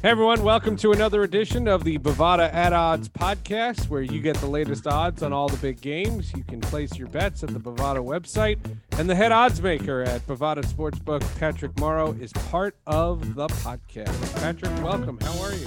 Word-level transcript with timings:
Hey 0.00 0.10
everyone, 0.10 0.44
welcome 0.44 0.76
to 0.76 0.92
another 0.92 1.24
edition 1.24 1.66
of 1.66 1.82
the 1.82 1.98
Bovada 1.98 2.54
at 2.54 2.72
Odds 2.72 3.08
podcast, 3.08 3.88
where 3.88 4.00
you 4.00 4.20
get 4.20 4.36
the 4.36 4.46
latest 4.46 4.86
odds 4.86 5.24
on 5.24 5.32
all 5.32 5.48
the 5.48 5.56
big 5.56 5.80
games. 5.80 6.32
You 6.36 6.44
can 6.44 6.60
place 6.60 6.96
your 6.96 7.08
bets 7.08 7.42
at 7.42 7.48
the 7.48 7.58
Bovada 7.58 7.98
website, 7.98 8.58
and 8.96 9.10
the 9.10 9.16
head 9.16 9.32
odds 9.32 9.60
maker 9.60 10.02
at 10.02 10.24
Bovada 10.28 10.64
Sportsbook, 10.64 11.24
Patrick 11.40 11.76
Morrow, 11.80 12.12
is 12.20 12.32
part 12.32 12.76
of 12.86 13.34
the 13.34 13.48
podcast. 13.48 14.40
Patrick, 14.40 14.70
welcome. 14.84 15.18
How 15.20 15.36
are 15.42 15.52
you? 15.52 15.66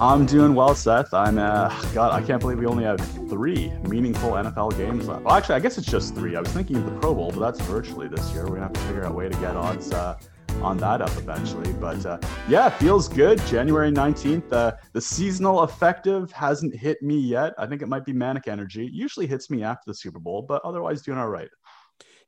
I'm 0.00 0.26
doing 0.26 0.56
well, 0.56 0.74
Seth. 0.74 1.14
I'm 1.14 1.38
uh, 1.38 1.68
God. 1.94 2.12
I 2.12 2.26
can't 2.26 2.40
believe 2.40 2.58
we 2.58 2.66
only 2.66 2.82
have 2.82 3.00
three 3.28 3.70
meaningful 3.88 4.32
NFL 4.32 4.76
games 4.78 5.06
left. 5.06 5.22
Well, 5.22 5.34
actually, 5.34 5.54
I 5.54 5.60
guess 5.60 5.78
it's 5.78 5.86
just 5.86 6.16
three. 6.16 6.34
I 6.34 6.40
was 6.40 6.50
thinking 6.50 6.74
of 6.78 6.86
the 6.86 6.98
Pro 6.98 7.14
Bowl, 7.14 7.30
but 7.30 7.38
that's 7.38 7.60
virtually 7.68 8.08
this 8.08 8.32
year. 8.32 8.46
We're 8.46 8.56
gonna 8.56 8.62
have 8.62 8.72
to 8.72 8.80
figure 8.80 9.04
out 9.04 9.12
a 9.12 9.14
way 9.14 9.28
to 9.28 9.38
get 9.38 9.54
odds. 9.54 9.92
Uh, 9.92 10.18
on 10.62 10.76
that 10.78 11.00
up 11.00 11.16
eventually. 11.16 11.72
But 11.74 12.04
uh, 12.04 12.18
yeah, 12.48 12.68
feels 12.68 13.08
good. 13.08 13.38
January 13.46 13.90
19th. 13.90 14.52
Uh, 14.52 14.72
the 14.92 15.00
seasonal 15.00 15.60
affective 15.60 16.30
hasn't 16.32 16.74
hit 16.74 17.02
me 17.02 17.16
yet. 17.18 17.54
I 17.58 17.66
think 17.66 17.82
it 17.82 17.88
might 17.88 18.04
be 18.04 18.12
manic 18.12 18.48
energy. 18.48 18.86
It 18.86 18.92
usually 18.92 19.26
hits 19.26 19.50
me 19.50 19.62
after 19.62 19.84
the 19.86 19.94
Super 19.94 20.18
Bowl, 20.18 20.42
but 20.42 20.62
otherwise 20.64 21.02
doing 21.02 21.18
all 21.18 21.28
right. 21.28 21.48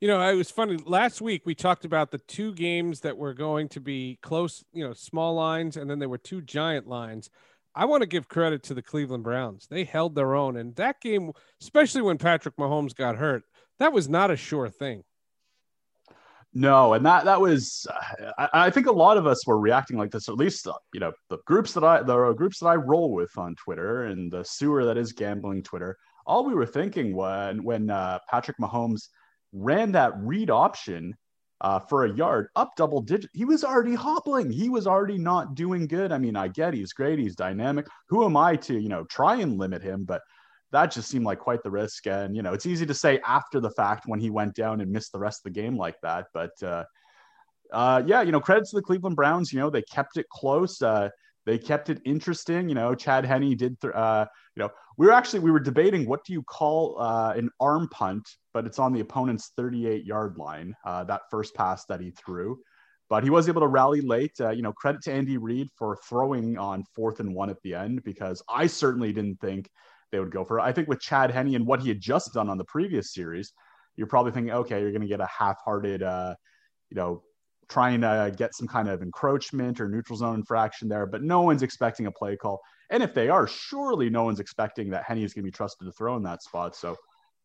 You 0.01 0.07
know, 0.07 0.21
it 0.21 0.35
was 0.35 0.51
funny. 0.51 0.77
Last 0.85 1.21
week 1.21 1.43
we 1.45 1.55
talked 1.55 1.85
about 1.85 2.11
the 2.11 2.17
two 2.17 2.53
games 2.53 2.99
that 3.01 3.17
were 3.17 3.33
going 3.33 3.69
to 3.69 3.79
be 3.79 4.19
close, 4.21 4.63
you 4.73 4.85
know, 4.85 4.93
small 4.93 5.33
lines, 5.35 5.77
and 5.77 5.89
then 5.89 5.99
there 5.99 6.09
were 6.09 6.17
two 6.17 6.41
giant 6.41 6.87
lines. 6.87 7.29
I 7.75 7.85
want 7.85 8.01
to 8.01 8.07
give 8.07 8.27
credit 8.27 8.63
to 8.63 8.73
the 8.73 8.81
Cleveland 8.81 9.23
Browns. 9.23 9.67
They 9.69 9.83
held 9.83 10.13
their 10.13 10.35
own. 10.35 10.57
And 10.57 10.75
that 10.75 11.01
game, 11.01 11.31
especially 11.61 12.01
when 12.01 12.17
Patrick 12.17 12.55
Mahomes 12.57 12.93
got 12.93 13.15
hurt, 13.15 13.43
that 13.79 13.93
was 13.93 14.07
not 14.09 14.29
a 14.29 14.35
sure 14.35 14.69
thing. 14.69 15.03
No, 16.55 16.93
and 16.93 17.05
that 17.05 17.25
that 17.25 17.41
was 17.41 17.87
I, 18.37 18.49
I, 18.53 18.69
think 18.69 18.85
a 18.85 18.91
lot 18.91 19.17
of 19.17 19.25
us 19.25 19.45
were 19.47 19.59
reacting 19.59 19.97
like 19.97 20.11
this. 20.11 20.29
At 20.29 20.35
least 20.35 20.67
uh, 20.67 20.73
you 20.93 20.99
know 20.99 21.11
the 21.29 21.39
groups 21.47 21.73
that 21.73 21.83
I 21.83 22.03
the 22.03 22.33
groups 22.33 22.59
that 22.59 22.67
I 22.67 22.75
roll 22.75 23.11
with 23.11 23.35
on 23.37 23.55
Twitter 23.55 24.03
and 24.03 24.31
the 24.31 24.43
sewer 24.43 24.85
that 24.85 24.97
is 24.97 25.13
gambling 25.13 25.63
Twitter. 25.63 25.97
All 26.27 26.45
we 26.45 26.53
were 26.53 26.67
thinking 26.67 27.15
when 27.15 27.63
when 27.63 27.89
uh, 27.89 28.19
Patrick 28.29 28.57
Mahomes 28.59 29.09
ran 29.51 29.93
that 29.93 30.13
read 30.17 30.51
option 30.51 31.15
uh, 31.61 31.79
for 31.79 32.05
a 32.05 32.13
yard 32.13 32.49
up 32.55 32.75
double 32.77 33.01
digit, 33.01 33.31
he 33.33 33.45
was 33.45 33.63
already 33.63 33.95
hobbling. 33.95 34.51
He 34.51 34.69
was 34.69 34.85
already 34.85 35.17
not 35.17 35.55
doing 35.55 35.87
good. 35.87 36.11
I 36.11 36.19
mean, 36.19 36.35
I 36.35 36.49
get 36.49 36.75
he's 36.75 36.93
great, 36.93 37.17
he's 37.17 37.35
dynamic. 37.35 37.87
Who 38.09 38.25
am 38.25 38.37
I 38.37 38.57
to 38.57 38.77
you 38.77 38.89
know 38.89 39.05
try 39.05 39.37
and 39.37 39.57
limit 39.57 39.81
him? 39.81 40.03
But 40.03 40.21
that 40.73 40.91
just 40.91 41.07
seemed 41.07 41.23
like 41.23 41.39
quite 41.39 41.61
the 41.63 41.69
risk. 41.69 42.07
And, 42.07 42.35
you 42.35 42.41
know, 42.41 42.51
it's 42.51 42.65
easy 42.65 42.85
to 42.87 42.93
say 42.95 43.19
after 43.25 43.59
the 43.59 43.69
fact 43.69 44.07
when 44.07 44.19
he 44.19 44.31
went 44.31 44.55
down 44.55 44.81
and 44.81 44.91
missed 44.91 45.11
the 45.11 45.19
rest 45.19 45.45
of 45.45 45.53
the 45.53 45.61
game 45.61 45.77
like 45.77 45.95
that. 46.01 46.25
But, 46.33 46.61
uh, 46.63 46.83
uh, 47.71 48.01
yeah, 48.07 48.23
you 48.23 48.31
know, 48.31 48.39
credit 48.39 48.65
to 48.65 48.75
the 48.75 48.81
Cleveland 48.81 49.15
Browns. 49.15 49.53
You 49.53 49.59
know, 49.59 49.69
they 49.69 49.83
kept 49.83 50.17
it 50.17 50.27
close. 50.29 50.81
Uh, 50.81 51.09
they 51.45 51.59
kept 51.59 51.89
it 51.89 52.01
interesting. 52.05 52.69
You 52.69 52.75
know, 52.75 52.95
Chad 52.95 53.23
Henne 53.23 53.55
did, 53.55 53.79
th- 53.81 53.93
uh, 53.93 54.25
you 54.55 54.63
know, 54.63 54.69
we 54.97 55.05
were 55.05 55.13
actually, 55.13 55.41
we 55.41 55.51
were 55.51 55.59
debating 55.59 56.07
what 56.07 56.25
do 56.25 56.33
you 56.33 56.41
call 56.41 56.99
uh, 56.99 57.33
an 57.35 57.51
arm 57.59 57.87
punt, 57.89 58.27
but 58.51 58.65
it's 58.65 58.79
on 58.79 58.93
the 58.93 58.99
opponent's 58.99 59.51
38 59.55 60.05
yard 60.05 60.37
line, 60.37 60.75
uh, 60.85 61.03
that 61.03 61.21
first 61.29 61.53
pass 61.53 61.85
that 61.85 62.01
he 62.01 62.11
threw. 62.11 62.59
But 63.09 63.23
he 63.23 63.29
was 63.29 63.47
able 63.47 63.61
to 63.61 63.67
rally 63.67 64.01
late. 64.01 64.33
Uh, 64.39 64.49
you 64.49 64.63
know, 64.63 64.73
credit 64.73 65.03
to 65.03 65.11
Andy 65.11 65.37
Reid 65.37 65.67
for 65.77 65.97
throwing 66.09 66.57
on 66.57 66.83
fourth 66.95 67.19
and 67.19 67.35
one 67.35 67.51
at 67.51 67.61
the 67.61 67.75
end 67.75 68.03
because 68.03 68.41
I 68.49 68.65
certainly 68.65 69.13
didn't 69.13 69.39
think 69.39 69.69
they 70.13 70.19
would 70.19 70.31
go 70.31 70.45
for. 70.45 70.61
I 70.61 70.71
think 70.71 70.87
with 70.87 71.01
Chad 71.01 71.31
Henne 71.31 71.55
and 71.55 71.67
what 71.67 71.81
he 71.81 71.89
had 71.89 71.99
just 71.99 72.33
done 72.33 72.49
on 72.49 72.57
the 72.57 72.63
previous 72.63 73.13
series, 73.13 73.51
you're 73.97 74.07
probably 74.07 74.31
thinking, 74.31 74.53
okay, 74.53 74.79
you're 74.79 74.91
going 74.91 75.01
to 75.01 75.07
get 75.07 75.19
a 75.19 75.27
half-hearted, 75.27 76.03
uh, 76.03 76.35
you 76.89 76.95
know, 76.95 77.23
trying 77.67 78.01
to 78.01 78.31
get 78.37 78.53
some 78.53 78.67
kind 78.67 78.87
of 78.87 79.01
encroachment 79.01 79.81
or 79.81 79.89
neutral 79.89 80.17
zone 80.17 80.35
infraction 80.35 80.87
there, 80.87 81.05
but 81.05 81.23
no 81.23 81.41
one's 81.41 81.63
expecting 81.63 82.05
a 82.05 82.11
play 82.11 82.35
call. 82.35 82.61
And 82.91 83.01
if 83.01 83.13
they 83.13 83.29
are, 83.29 83.47
surely 83.47 84.09
no 84.09 84.23
one's 84.23 84.39
expecting 84.39 84.91
that 84.91 85.03
Henne 85.03 85.23
is 85.23 85.33
going 85.33 85.43
to 85.43 85.47
be 85.47 85.51
trusted 85.51 85.87
to 85.87 85.91
throw 85.91 86.15
in 86.15 86.23
that 86.23 86.43
spot. 86.43 86.75
So 86.75 86.95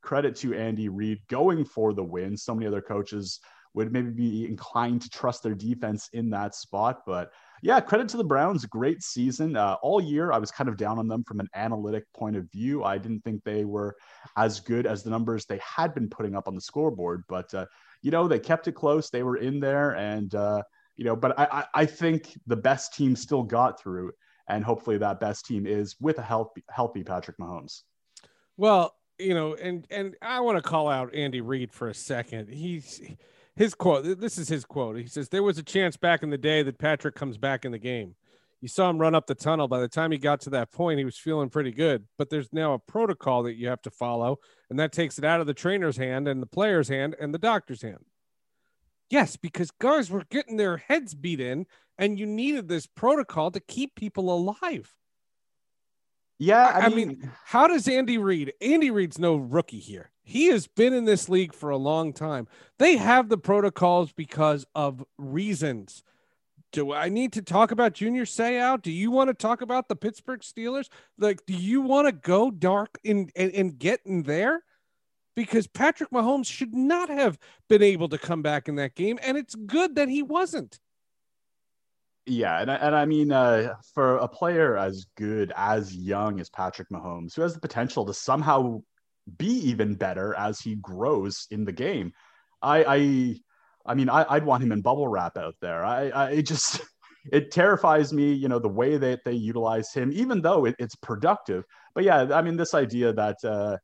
credit 0.03 0.37
to 0.37 0.55
Andy 0.55 0.89
Reid 0.89 1.19
going 1.29 1.65
for 1.65 1.95
the 1.95 2.05
win. 2.05 2.37
So 2.37 2.55
many 2.55 2.67
other 2.67 2.83
coaches 2.83 3.41
would 3.73 3.93
maybe 3.93 4.11
be 4.11 4.47
inclined 4.47 5.03
to 5.03 5.09
trust 5.09 5.43
their 5.43 5.55
defense 5.55 6.11
in 6.13 6.31
that 6.31 6.55
spot, 6.55 7.01
but 7.07 7.31
yeah, 7.63 7.81
credit 7.81 8.09
to 8.11 8.17
the 8.17 8.25
Browns. 8.25 8.65
Great 8.67 9.03
season. 9.03 9.57
Uh, 9.57 9.77
all 9.83 10.01
year, 10.01 10.33
I 10.33 10.39
was 10.39 10.51
kind 10.51 10.69
of 10.69 10.77
down 10.77 10.99
on 10.99 11.09
them 11.09 11.25
from 11.25 11.41
an 11.41 11.49
analytic 11.55 12.05
point 12.15 12.37
of 12.37 12.51
view. 12.51 12.85
I 12.85 12.99
didn't 12.99 13.21
think 13.25 13.43
they 13.45 13.65
were 13.65 13.97
as 14.37 14.61
good 14.61 14.87
as 14.87 15.03
the 15.03 15.11
numbers 15.11 15.47
they 15.47 15.59
had 15.59 15.95
been 15.95 16.09
putting 16.09 16.37
up 16.37 16.49
on 16.49 16.55
the 16.55 16.61
scoreboard, 16.61 17.25
but, 17.29 17.53
uh, 17.55 17.67
you 18.03 18.11
know, 18.11 18.29
they 18.29 18.39
kept 18.39 18.69
it 18.69 18.73
close. 18.73 19.11
They 19.11 19.23
were 19.23 19.37
in 19.37 19.61
there. 19.61 19.97
And, 19.97 20.35
uh, 20.35 20.63
you 20.97 21.05
know, 21.05 21.17
but 21.17 21.39
I, 21.39 21.65
I 21.75 21.87
think 21.87 22.37
the 22.47 22.57
best 22.57 22.95
team 22.95 23.17
still 23.17 23.43
got 23.43 23.81
through. 23.81 24.13
And 24.49 24.65
hopefully 24.65 24.99
that 24.99 25.21
best 25.21 25.45
team 25.45 25.67
is 25.67 25.97
with 26.01 26.19
a 26.19 26.23
healthy, 26.23 26.65
healthy 26.71 27.05
Patrick 27.05 27.37
Mahomes. 27.39 27.83
Well, 28.57 28.95
you 29.19 29.35
know, 29.35 29.55
and 29.55 29.87
and 29.91 30.17
I 30.23 30.41
want 30.41 30.59
to 30.59 30.63
call 30.63 30.89
out 30.89 31.15
Andy 31.15 31.41
Reid 31.41 31.73
for 31.73 31.89
a 31.89 31.95
second. 31.95 32.49
He's 32.49 33.01
his 33.59 33.75
quote 33.75 34.21
this 34.21 34.39
is 34.39 34.49
his 34.49 34.65
quote. 34.65 34.97
He 34.97 35.07
says 35.07 35.29
there 35.29 35.43
was 35.43 35.59
a 35.59 35.65
chance 35.65 35.97
back 35.97 36.23
in 36.23 36.31
the 36.31 36.39
day 36.39 36.63
that 36.63 36.79
patrick 36.79 37.17
comes 37.17 37.37
back 37.37 37.65
in 37.65 37.73
the 37.73 37.79
game. 37.79 38.15
You 38.61 38.69
saw 38.69 38.89
him 38.89 38.99
run 38.99 39.17
up 39.17 39.27
the 39.27 39.35
tunnel. 39.35 39.67
By 39.67 39.81
the 39.81 39.89
time 39.89 40.13
he 40.13 40.19
got 40.19 40.41
to 40.43 40.51
that 40.51 40.71
point 40.71 40.99
he 40.99 41.05
was 41.05 41.19
feeling 41.19 41.51
pretty 41.51 41.73
good. 41.73 42.05
But 42.17 42.31
there's 42.31 42.53
now 42.53 42.75
a 42.75 42.79
protocol 42.79 43.43
that 43.43 43.57
you 43.57 43.69
have 43.69 43.83
to 43.83 43.91
follow 43.91 44.39
and 44.71 44.79
that 44.79 44.93
takes 44.93 45.19
it 45.19 45.25
out 45.25 45.41
of 45.41 45.49
the 45.49 45.55
trainer's 45.55 45.97
hand 45.97 46.29
and 46.29 46.41
the 46.41 46.47
player's 46.47 46.89
hand 46.89 47.17
and 47.21 47.35
the 47.35 47.39
doctor's 47.39 47.83
hand. 47.83 48.05
Yes 49.11 49.35
because 49.37 49.73
guys 49.73 50.09
were 50.09 50.25
getting 50.31 50.57
their 50.57 50.77
heads 50.77 51.15
beat 51.15 51.41
in 51.41 51.67
and 51.99 52.17
you 52.17 52.27
needed 52.27 52.69
this 52.69 52.87
protocol 52.87 53.51
to 53.51 53.61
keep 53.61 53.97
people 53.97 54.33
alive. 54.33 54.95
Yeah 56.39 56.65
i, 56.65 56.87
I 56.87 56.89
mean, 56.91 57.09
mean 57.09 57.33
how 57.45 57.67
does 57.67 57.89
andy 57.89 58.19
reid 58.19 58.53
andy 58.61 58.93
reid's 58.93 59.19
no 59.19 59.35
rookie 59.35 59.81
here 59.81 60.13
he 60.29 60.49
has 60.49 60.67
been 60.67 60.93
in 60.93 61.07
this 61.07 61.31
league 61.31 61.55
for 61.55 61.71
a 61.71 61.79
long 61.79 62.13
time. 62.13 62.47
They 62.79 62.99
have 62.99 63.31
the 63.31 63.39
protocols 63.39 64.13
because 64.13 64.67
of 64.75 65.03
reasons. 65.17 66.03
Do 66.71 66.93
I 66.93 67.09
need 67.09 67.33
to 67.33 67.41
talk 67.41 67.71
about 67.71 67.95
Junior 67.95 68.27
Seau? 68.27 68.81
Do 68.83 68.93
you 68.93 69.11
want 69.11 69.29
to 69.29 69.35
talk 69.35 69.63
about 69.63 69.89
the 69.89 69.97
Pittsburgh 69.97 70.41
Steelers? 70.41 70.91
Like, 71.17 71.47
do 71.47 71.55
you 71.55 71.81
want 71.81 72.09
to 72.09 72.13
go 72.13 72.51
dark 72.51 72.99
and, 73.07 73.33
and, 73.37 73.53
and 73.55 73.79
get 73.79 74.01
in 74.05 74.25
there? 74.25 74.65
Because 75.35 75.67
Patrick 75.67 76.11
Mahomes 76.11 76.45
should 76.45 76.75
not 76.75 77.09
have 77.09 77.39
been 77.71 77.83
able 77.83 78.11
to 78.11 78.19
come 78.19 78.43
back 78.43 78.69
in 78.69 78.75
that 78.75 78.95
game, 78.95 79.19
and 79.23 79.39
it's 79.39 79.55
good 79.55 79.95
that 79.95 80.11
he 80.11 80.23
wasn't. 80.23 80.79
Yeah, 82.27 82.61
and 82.61 82.71
I, 82.71 82.75
and 82.75 82.95
I 82.95 83.07
mean, 83.07 83.33
uh, 83.33 83.77
for 83.95 84.19
a 84.19 84.29
player 84.29 84.77
as 84.77 85.07
good, 85.17 85.55
as 85.57 85.97
young 85.97 86.39
as 86.39 86.51
Patrick 86.51 86.91
Mahomes, 86.91 87.35
who 87.35 87.41
has 87.41 87.55
the 87.55 87.61
potential 87.61 88.05
to 88.05 88.13
somehow 88.13 88.83
be 89.37 89.69
even 89.69 89.95
better 89.95 90.35
as 90.35 90.61
he 90.61 90.77
grows 90.77 91.47
in 91.51 91.65
the 91.65 91.73
game. 91.73 92.13
I 92.63 92.85
I 92.85 93.37
I 93.87 93.95
mean 93.95 94.09
I, 94.09 94.35
would 94.35 94.45
want 94.45 94.63
him 94.63 94.73
in 94.73 94.81
bubble 94.81 95.09
wrap 95.09 95.37
out 95.37 95.57
there. 95.61 95.85
I 95.85 96.09
I 96.09 96.31
it 96.31 96.43
just 96.43 96.81
it 97.33 97.51
terrifies 97.51 98.13
me, 98.13 98.33
you 98.33 98.49
know, 98.49 98.59
the 98.59 98.69
way 98.69 98.97
that 98.97 99.21
they 99.25 99.33
utilize 99.33 99.93
him, 99.93 100.11
even 100.13 100.41
though 100.41 100.65
it, 100.65 100.77
it's 100.79 100.97
productive. 100.97 101.65
But 101.95 102.05
yeah, 102.05 102.29
I 102.33 102.43
mean 102.43 102.57
this 102.57 102.75
idea 102.75 103.13
that 103.13 103.37
uh, 103.45 103.77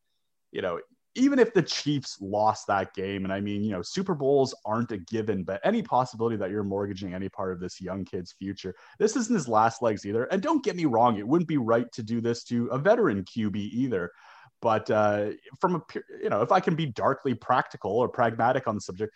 you 0.53 0.63
know 0.63 0.81
even 1.17 1.39
if 1.39 1.53
the 1.55 1.63
Chiefs 1.63 2.19
lost 2.21 2.67
that 2.67 2.93
game, 2.95 3.25
and 3.25 3.33
I 3.33 3.41
mean, 3.41 3.63
you 3.63 3.71
know, 3.71 3.83
Super 3.83 4.15
Bowls 4.15 4.55
aren't 4.65 4.91
a 4.91 4.99
given, 4.99 5.45
but 5.45 5.61
any 5.63 5.83
possibility 5.83 6.37
that 6.37 6.51
you're 6.51 6.65
mortgaging 6.65 7.15
any 7.15 7.29
part 7.29 7.53
of 7.53 7.61
this 7.61 7.81
young 7.81 8.05
kid's 8.05 8.33
future, 8.33 8.75
this 8.99 9.15
isn't 9.17 9.35
his 9.35 9.49
last 9.49 9.81
legs 9.81 10.05
either. 10.05 10.25
And 10.25 10.43
don't 10.43 10.65
get 10.65 10.77
me 10.77 10.87
wrong, 10.87 11.17
it 11.17 11.27
wouldn't 11.27 11.49
be 11.49 11.57
right 11.57 11.91
to 11.93 12.03
do 12.03 12.21
this 12.21 12.43
to 12.45 12.67
a 12.67 12.79
veteran 12.79 13.25
QB 13.25 13.57
either. 13.57 14.11
But 14.61 14.91
uh, 14.91 15.31
from 15.61 15.77
a 15.77 15.83
you 16.23 16.31
know, 16.31 16.43
if 16.43 16.53
I 16.53 16.61
can 16.61 16.75
be 16.75 16.87
darkly 16.87 17.35
practical 17.35 17.93
or 17.93 18.09
pragmatic 18.09 18.67
on 18.67 18.75
the 18.75 18.81
subject, 18.81 19.15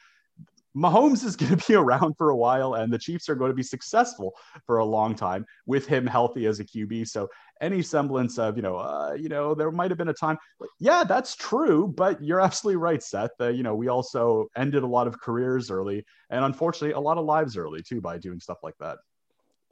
Mahomes 0.76 1.24
is 1.24 1.36
going 1.36 1.56
to 1.56 1.66
be 1.66 1.74
around 1.74 2.14
for 2.16 2.30
a 2.30 2.36
while, 2.36 2.74
and 2.74 2.92
the 2.92 2.98
Chiefs 2.98 3.28
are 3.28 3.34
going 3.34 3.50
to 3.50 3.56
be 3.56 3.62
successful 3.62 4.34
for 4.66 4.78
a 4.78 4.84
long 4.84 5.14
time 5.14 5.44
with 5.66 5.86
him 5.86 6.06
healthy 6.06 6.46
as 6.46 6.60
a 6.60 6.64
QB. 6.64 7.08
So 7.08 7.28
any 7.60 7.82
semblance 7.82 8.38
of 8.38 8.56
you 8.56 8.62
know, 8.62 8.76
uh, 8.76 9.16
you 9.18 9.28
know, 9.28 9.54
there 9.54 9.70
might 9.70 9.90
have 9.90 9.98
been 9.98 10.08
a 10.08 10.14
time. 10.14 10.38
Yeah, 10.78 11.04
that's 11.04 11.34
true, 11.34 11.92
but 11.96 12.22
you're 12.22 12.40
absolutely 12.40 12.76
right, 12.76 13.02
Seth. 13.02 13.30
Uh, 13.40 13.48
you 13.48 13.62
know, 13.62 13.74
we 13.74 13.88
also 13.88 14.46
ended 14.56 14.82
a 14.82 14.86
lot 14.86 15.06
of 15.06 15.20
careers 15.20 15.70
early, 15.70 16.04
and 16.30 16.44
unfortunately, 16.44 16.92
a 16.92 17.00
lot 17.00 17.18
of 17.18 17.24
lives 17.24 17.56
early 17.56 17.82
too 17.82 18.00
by 18.00 18.18
doing 18.18 18.40
stuff 18.40 18.58
like 18.62 18.76
that. 18.80 18.98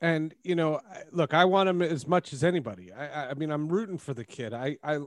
And 0.01 0.35
you 0.45 0.55
know, 0.55 0.81
look, 1.11 1.33
I 1.33 1.45
want 1.45 1.69
him 1.69 1.81
as 1.81 2.07
much 2.07 2.33
as 2.33 2.45
anybody. 2.45 2.93
I, 2.93 3.31
I 3.31 3.35
mean, 3.35 3.51
I'm 3.51 3.69
rooting 3.69 3.97
for 3.99 4.13
the 4.13 4.25
kid. 4.25 4.53
I, 4.53 4.77
I, 4.83 4.99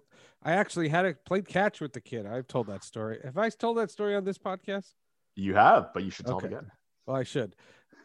I 0.44 0.54
actually 0.54 0.90
had 0.90 1.06
a 1.06 1.14
played 1.14 1.48
catch 1.48 1.80
with 1.80 1.94
the 1.94 2.02
kid. 2.02 2.26
I've 2.26 2.48
told 2.48 2.68
that 2.68 2.84
story. 2.84 3.20
Have 3.24 3.38
I 3.38 3.50
told 3.50 3.78
that 3.78 3.92
story 3.92 4.16
on 4.16 4.26
this 4.26 4.38
podcast? 4.38 4.94
You 5.36 5.54
have, 5.56 5.94
but 5.94 6.04
you 6.04 6.10
should 6.10 6.26
tell 6.26 6.38
okay. 6.38 6.48
it 6.48 6.54
again. 6.54 6.72
Well, 7.06 7.18
I 7.18 7.24
should. 7.24 7.56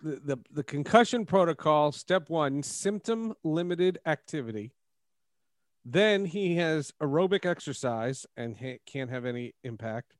The, 0.02 0.20
the 0.24 0.38
the 0.50 0.64
concussion 0.64 1.24
protocol. 1.24 1.90
Step 1.90 2.28
one: 2.28 2.62
symptom 2.62 3.34
limited 3.42 3.98
activity. 4.04 4.72
Then 5.86 6.26
he 6.26 6.56
has 6.56 6.92
aerobic 7.02 7.46
exercise 7.46 8.26
and 8.36 8.56
ha- 8.56 8.78
can't 8.86 9.10
have 9.10 9.24
any 9.24 9.54
impact. 9.64 10.16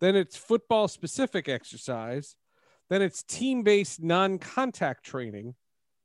Then 0.00 0.14
it's 0.14 0.36
football 0.36 0.88
specific 0.88 1.48
exercise. 1.48 2.36
Then 2.88 3.02
it's 3.02 3.22
team 3.22 3.62
based 3.62 4.02
non 4.02 4.38
contact 4.38 5.04
training 5.04 5.54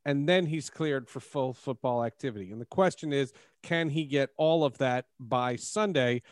and 0.06 0.28
then 0.28 0.46
he's 0.46 0.70
cleared 0.70 1.10
for 1.10 1.20
full 1.20 1.54
football 1.54 2.04
activity. 2.04 2.52
And 2.52 2.60
the 2.60 2.66
question 2.66 3.14
is, 3.14 3.34
can 3.64 3.90
he 3.90 4.06
get 4.06 4.30
all 4.38 4.64
of 4.64 4.78
that 4.80 5.06
by 5.20 5.56
Sunday? 5.56 6.24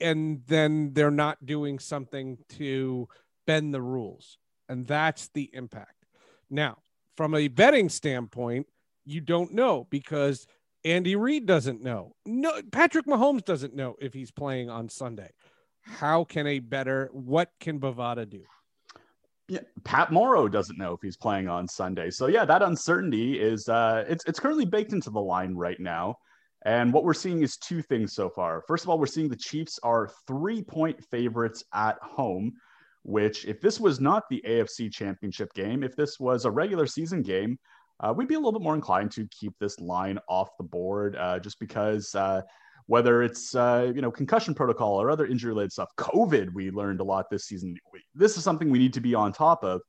And 0.00 0.42
then 0.46 0.92
they're 0.92 1.10
not 1.10 1.44
doing 1.44 1.78
something 1.78 2.38
to 2.50 3.08
bend 3.46 3.74
the 3.74 3.82
rules. 3.82 4.38
And 4.68 4.86
that's 4.86 5.28
the 5.34 5.50
impact. 5.52 6.06
Now, 6.48 6.78
from 7.16 7.34
a 7.34 7.48
betting 7.48 7.88
standpoint, 7.88 8.66
you 9.04 9.20
don't 9.20 9.52
know 9.52 9.86
because 9.90 10.46
Andy 10.84 11.16
Reid 11.16 11.46
doesn't 11.46 11.82
know. 11.82 12.14
No, 12.24 12.60
Patrick 12.70 13.06
Mahomes 13.06 13.44
doesn't 13.44 13.74
know 13.74 13.96
if 14.00 14.14
he's 14.14 14.30
playing 14.30 14.70
on 14.70 14.88
Sunday. 14.88 15.30
How 15.82 16.24
can 16.24 16.46
a 16.46 16.60
better, 16.60 17.10
what 17.12 17.50
can 17.60 17.80
Bovada 17.80 18.28
do? 18.28 18.44
Yeah, 19.52 19.60
Pat 19.84 20.10
Morrow 20.10 20.48
doesn't 20.48 20.78
know 20.78 20.94
if 20.94 21.00
he's 21.02 21.18
playing 21.18 21.46
on 21.46 21.68
Sunday. 21.68 22.08
So 22.08 22.26
yeah, 22.26 22.46
that 22.46 22.62
uncertainty 22.62 23.38
is 23.38 23.68
uh, 23.68 24.02
it's 24.08 24.24
it's 24.24 24.40
currently 24.40 24.64
baked 24.64 24.94
into 24.94 25.10
the 25.10 25.20
line 25.20 25.54
right 25.54 25.78
now. 25.78 26.16
And 26.64 26.90
what 26.90 27.04
we're 27.04 27.12
seeing 27.12 27.42
is 27.42 27.58
two 27.58 27.82
things 27.82 28.14
so 28.14 28.30
far. 28.30 28.62
First 28.66 28.84
of 28.84 28.88
all, 28.88 28.98
we're 28.98 29.04
seeing 29.04 29.28
the 29.28 29.36
Chiefs 29.36 29.78
are 29.82 30.08
three 30.26 30.62
point 30.62 31.04
favorites 31.04 31.62
at 31.74 31.98
home, 32.00 32.54
which 33.02 33.44
if 33.44 33.60
this 33.60 33.78
was 33.78 34.00
not 34.00 34.22
the 34.30 34.42
AFC 34.48 34.90
Championship 34.90 35.52
game, 35.52 35.82
if 35.82 35.94
this 35.96 36.18
was 36.18 36.46
a 36.46 36.50
regular 36.50 36.86
season 36.86 37.20
game, 37.20 37.58
uh, 38.00 38.14
we'd 38.16 38.28
be 38.28 38.34
a 38.34 38.38
little 38.38 38.58
bit 38.58 38.62
more 38.62 38.74
inclined 38.74 39.10
to 39.12 39.28
keep 39.38 39.52
this 39.60 39.78
line 39.80 40.18
off 40.30 40.48
the 40.56 40.64
board, 40.64 41.14
uh, 41.16 41.38
just 41.38 41.60
because 41.60 42.14
uh, 42.14 42.40
whether 42.86 43.22
it's 43.22 43.54
uh, 43.54 43.90
you 43.94 44.02
know 44.02 44.10
concussion 44.10 44.54
protocol 44.54 45.00
or 45.00 45.10
other 45.10 45.26
injury 45.26 45.50
related 45.50 45.72
stuff. 45.72 45.90
Covid 45.98 46.52
we 46.52 46.70
learned 46.70 47.00
a 47.00 47.04
lot 47.04 47.26
this 47.30 47.46
season. 47.46 47.76
This 48.14 48.36
is 48.36 48.44
something 48.44 48.70
we 48.70 48.78
need 48.78 48.94
to 48.94 49.00
be 49.00 49.14
on 49.14 49.32
top 49.32 49.64
of 49.64 49.80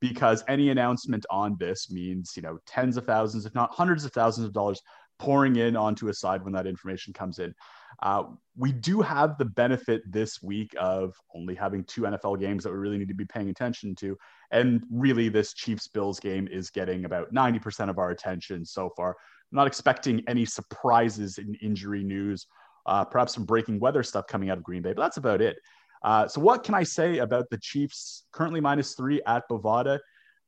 because 0.00 0.42
any 0.48 0.70
announcement 0.70 1.24
on 1.30 1.56
this 1.58 1.90
means 1.90 2.32
you 2.36 2.42
know 2.42 2.58
tens 2.66 2.96
of 2.96 3.06
thousands 3.06 3.46
if 3.46 3.54
not 3.54 3.72
hundreds 3.72 4.04
of 4.04 4.12
thousands 4.12 4.46
of 4.46 4.52
dollars 4.52 4.80
pouring 5.18 5.56
in 5.56 5.76
onto 5.76 6.08
a 6.08 6.14
side 6.14 6.42
when 6.42 6.52
that 6.52 6.66
information 6.66 7.12
comes 7.12 7.38
in. 7.38 7.54
Uh, 8.02 8.24
we 8.56 8.72
do 8.72 9.00
have 9.00 9.38
the 9.38 9.44
benefit 9.44 10.02
this 10.10 10.42
week 10.42 10.74
of 10.80 11.14
only 11.34 11.54
having 11.54 11.84
two 11.84 12.02
nfl 12.02 12.38
games 12.40 12.64
that 12.64 12.72
we 12.72 12.78
really 12.78 12.98
need 12.98 13.08
to 13.08 13.14
be 13.14 13.24
paying 13.24 13.48
attention 13.48 13.94
to. 13.94 14.16
And 14.50 14.82
really 14.90 15.28
this 15.28 15.52
chiefs 15.52 15.86
bills 15.86 16.18
game 16.18 16.48
is 16.50 16.70
getting 16.70 17.04
about 17.04 17.32
90% 17.32 17.88
of 17.88 17.98
our 17.98 18.10
attention 18.10 18.64
so 18.64 18.90
far 18.96 19.16
I'm 19.52 19.56
not 19.56 19.66
expecting 19.66 20.24
any 20.26 20.46
surprises 20.46 21.36
in 21.36 21.54
injury 21.56 22.02
news, 22.02 22.46
uh, 22.86 23.04
perhaps 23.04 23.34
some 23.34 23.44
breaking 23.44 23.80
weather 23.80 24.02
stuff 24.02 24.26
coming 24.26 24.48
out 24.48 24.56
of 24.56 24.64
Green 24.64 24.80
Bay, 24.80 24.94
but 24.94 25.02
that's 25.02 25.18
about 25.18 25.42
it. 25.42 25.58
Uh, 26.02 26.26
so, 26.26 26.40
what 26.40 26.64
can 26.64 26.74
I 26.74 26.82
say 26.82 27.18
about 27.18 27.50
the 27.50 27.58
Chiefs 27.58 28.24
currently 28.32 28.60
minus 28.60 28.94
three 28.94 29.20
at 29.26 29.48
Bovada? 29.50 29.98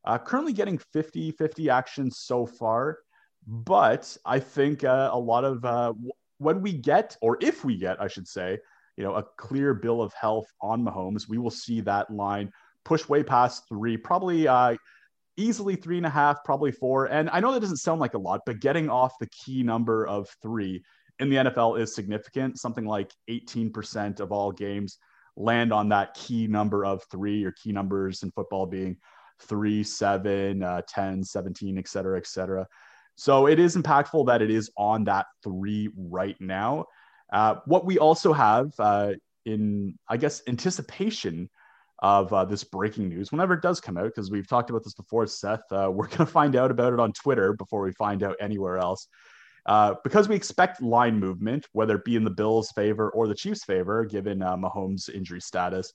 Uh, 0.05 0.19
currently 0.19 0.53
getting 0.53 0.79
50 0.79 1.31
50 1.33 1.71
action 1.71 2.11
so 2.11 2.47
far, 2.47 2.99
but 3.47 4.17
I 4.25 4.39
think 4.39 4.85
uh, 4.85 5.11
a 5.13 5.19
lot 5.19 5.45
of 5.45 5.65
uh, 5.65 5.93
when 6.39 6.63
we 6.63 6.73
get, 6.73 7.17
or 7.21 7.37
if 7.41 7.65
we 7.65 7.77
get, 7.77 8.01
I 8.01 8.09
should 8.09 8.27
say, 8.27 8.59
you 8.97 9.05
know, 9.05 9.15
a 9.15 9.23
clear 9.37 9.75
bill 9.75 10.01
of 10.01 10.13
health 10.15 10.47
on 10.63 10.83
Mahomes, 10.83 11.29
we 11.29 11.39
will 11.39 11.51
see 11.51 11.81
that 11.83 12.11
line 12.11 12.51
push 12.85 13.09
way 13.09 13.23
past 13.23 13.69
three, 13.69 13.97
probably 13.97 14.47
uh, 14.47 14.77
easily 15.37 15.77
three 15.77 15.97
and 15.97 16.07
a 16.07 16.11
half, 16.11 16.45
probably 16.45 16.73
four. 16.73 17.07
And 17.07 17.29
I 17.31 17.41
know 17.41 17.53
that 17.53 17.61
doesn't 17.61 17.79
sound 17.79 18.01
like 18.01 18.15
a 18.15 18.19
lot, 18.19 18.41
but 18.47 18.61
getting 18.61 18.89
off 18.89 19.19
the 19.19 19.29
key 19.29 19.63
number 19.63 20.07
of 20.07 20.29
three 20.43 20.83
in 21.19 21.31
the 21.31 21.37
NFL 21.37 21.81
is 21.81 21.95
significant. 21.95 22.59
Something 22.59 22.85
like 22.85 23.13
18% 23.29 24.21
of 24.21 24.33
all 24.33 24.53
games 24.53 24.99
land 25.37 25.73
on 25.73 25.89
that 25.89 26.15
key 26.15 26.47
number 26.47 26.85
of 26.85 27.03
three 27.11 27.45
or 27.45 27.53
key 27.53 27.73
numbers 27.73 28.23
in 28.23 28.31
football 28.31 28.67
being 28.67 28.97
three, 29.41 29.83
seven, 29.83 30.63
uh, 30.63 30.83
10, 30.89 31.25
17, 31.25 31.79
et 31.79 31.89
cetera, 31.89 32.17
et 32.17 32.27
cetera. 32.27 32.67
So 33.17 33.47
it 33.47 33.59
is 33.59 33.77
impactful 33.77 34.27
that 34.27 34.43
it 34.43 34.51
is 34.51 34.71
on 34.77 35.05
that 35.05 35.27
three 35.43 35.89
right 35.97 36.37
now. 36.41 36.87
Uh, 37.33 37.57
what 37.67 37.85
we 37.85 37.99
also 37.99 38.33
have 38.33 38.73
uh, 38.79 39.13
in, 39.45 39.99
I 40.09 40.17
guess, 40.17 40.43
anticipation 40.47 41.51
of 42.05 42.31
uh, 42.35 42.45
this 42.45 42.63
breaking 42.63 43.09
news 43.09 43.33
whenever 43.33 43.55
it 43.55 43.63
does 43.63 43.81
come 43.81 43.97
out, 43.97 44.05
because 44.05 44.31
we've 44.31 44.47
talked 44.47 44.69
about 44.69 44.85
this 44.85 44.93
before, 44.93 45.27
Seth. 45.27 45.63
Uh, 45.73 45.91
we're 45.91 46.07
going 46.07 46.19
to 46.19 46.27
find 46.27 46.55
out 46.55 46.71
about 46.71 46.93
it 46.93 47.01
on 47.01 47.15
Twitter 47.15 47.55
before 47.55 47.81
we 47.81 47.93
find 47.93 48.23
out 48.23 48.37
anywhere 48.41 48.77
else. 48.77 49.09
Uh, 49.65 49.95
because 50.05 50.29
we 50.29 50.37
expect 50.37 50.83
line 50.83 51.19
movement, 51.19 51.67
whether 51.73 51.97
it 51.97 52.05
be 52.05 52.15
in 52.15 52.23
the 52.23 52.31
Bills' 52.31 52.71
favor 52.73 53.09
or 53.09 53.27
the 53.27 53.35
Chiefs' 53.35 53.65
favor, 53.65 54.05
given 54.05 54.43
uh, 54.43 54.55
Mahomes' 54.55 55.09
injury 55.09 55.41
status, 55.41 55.95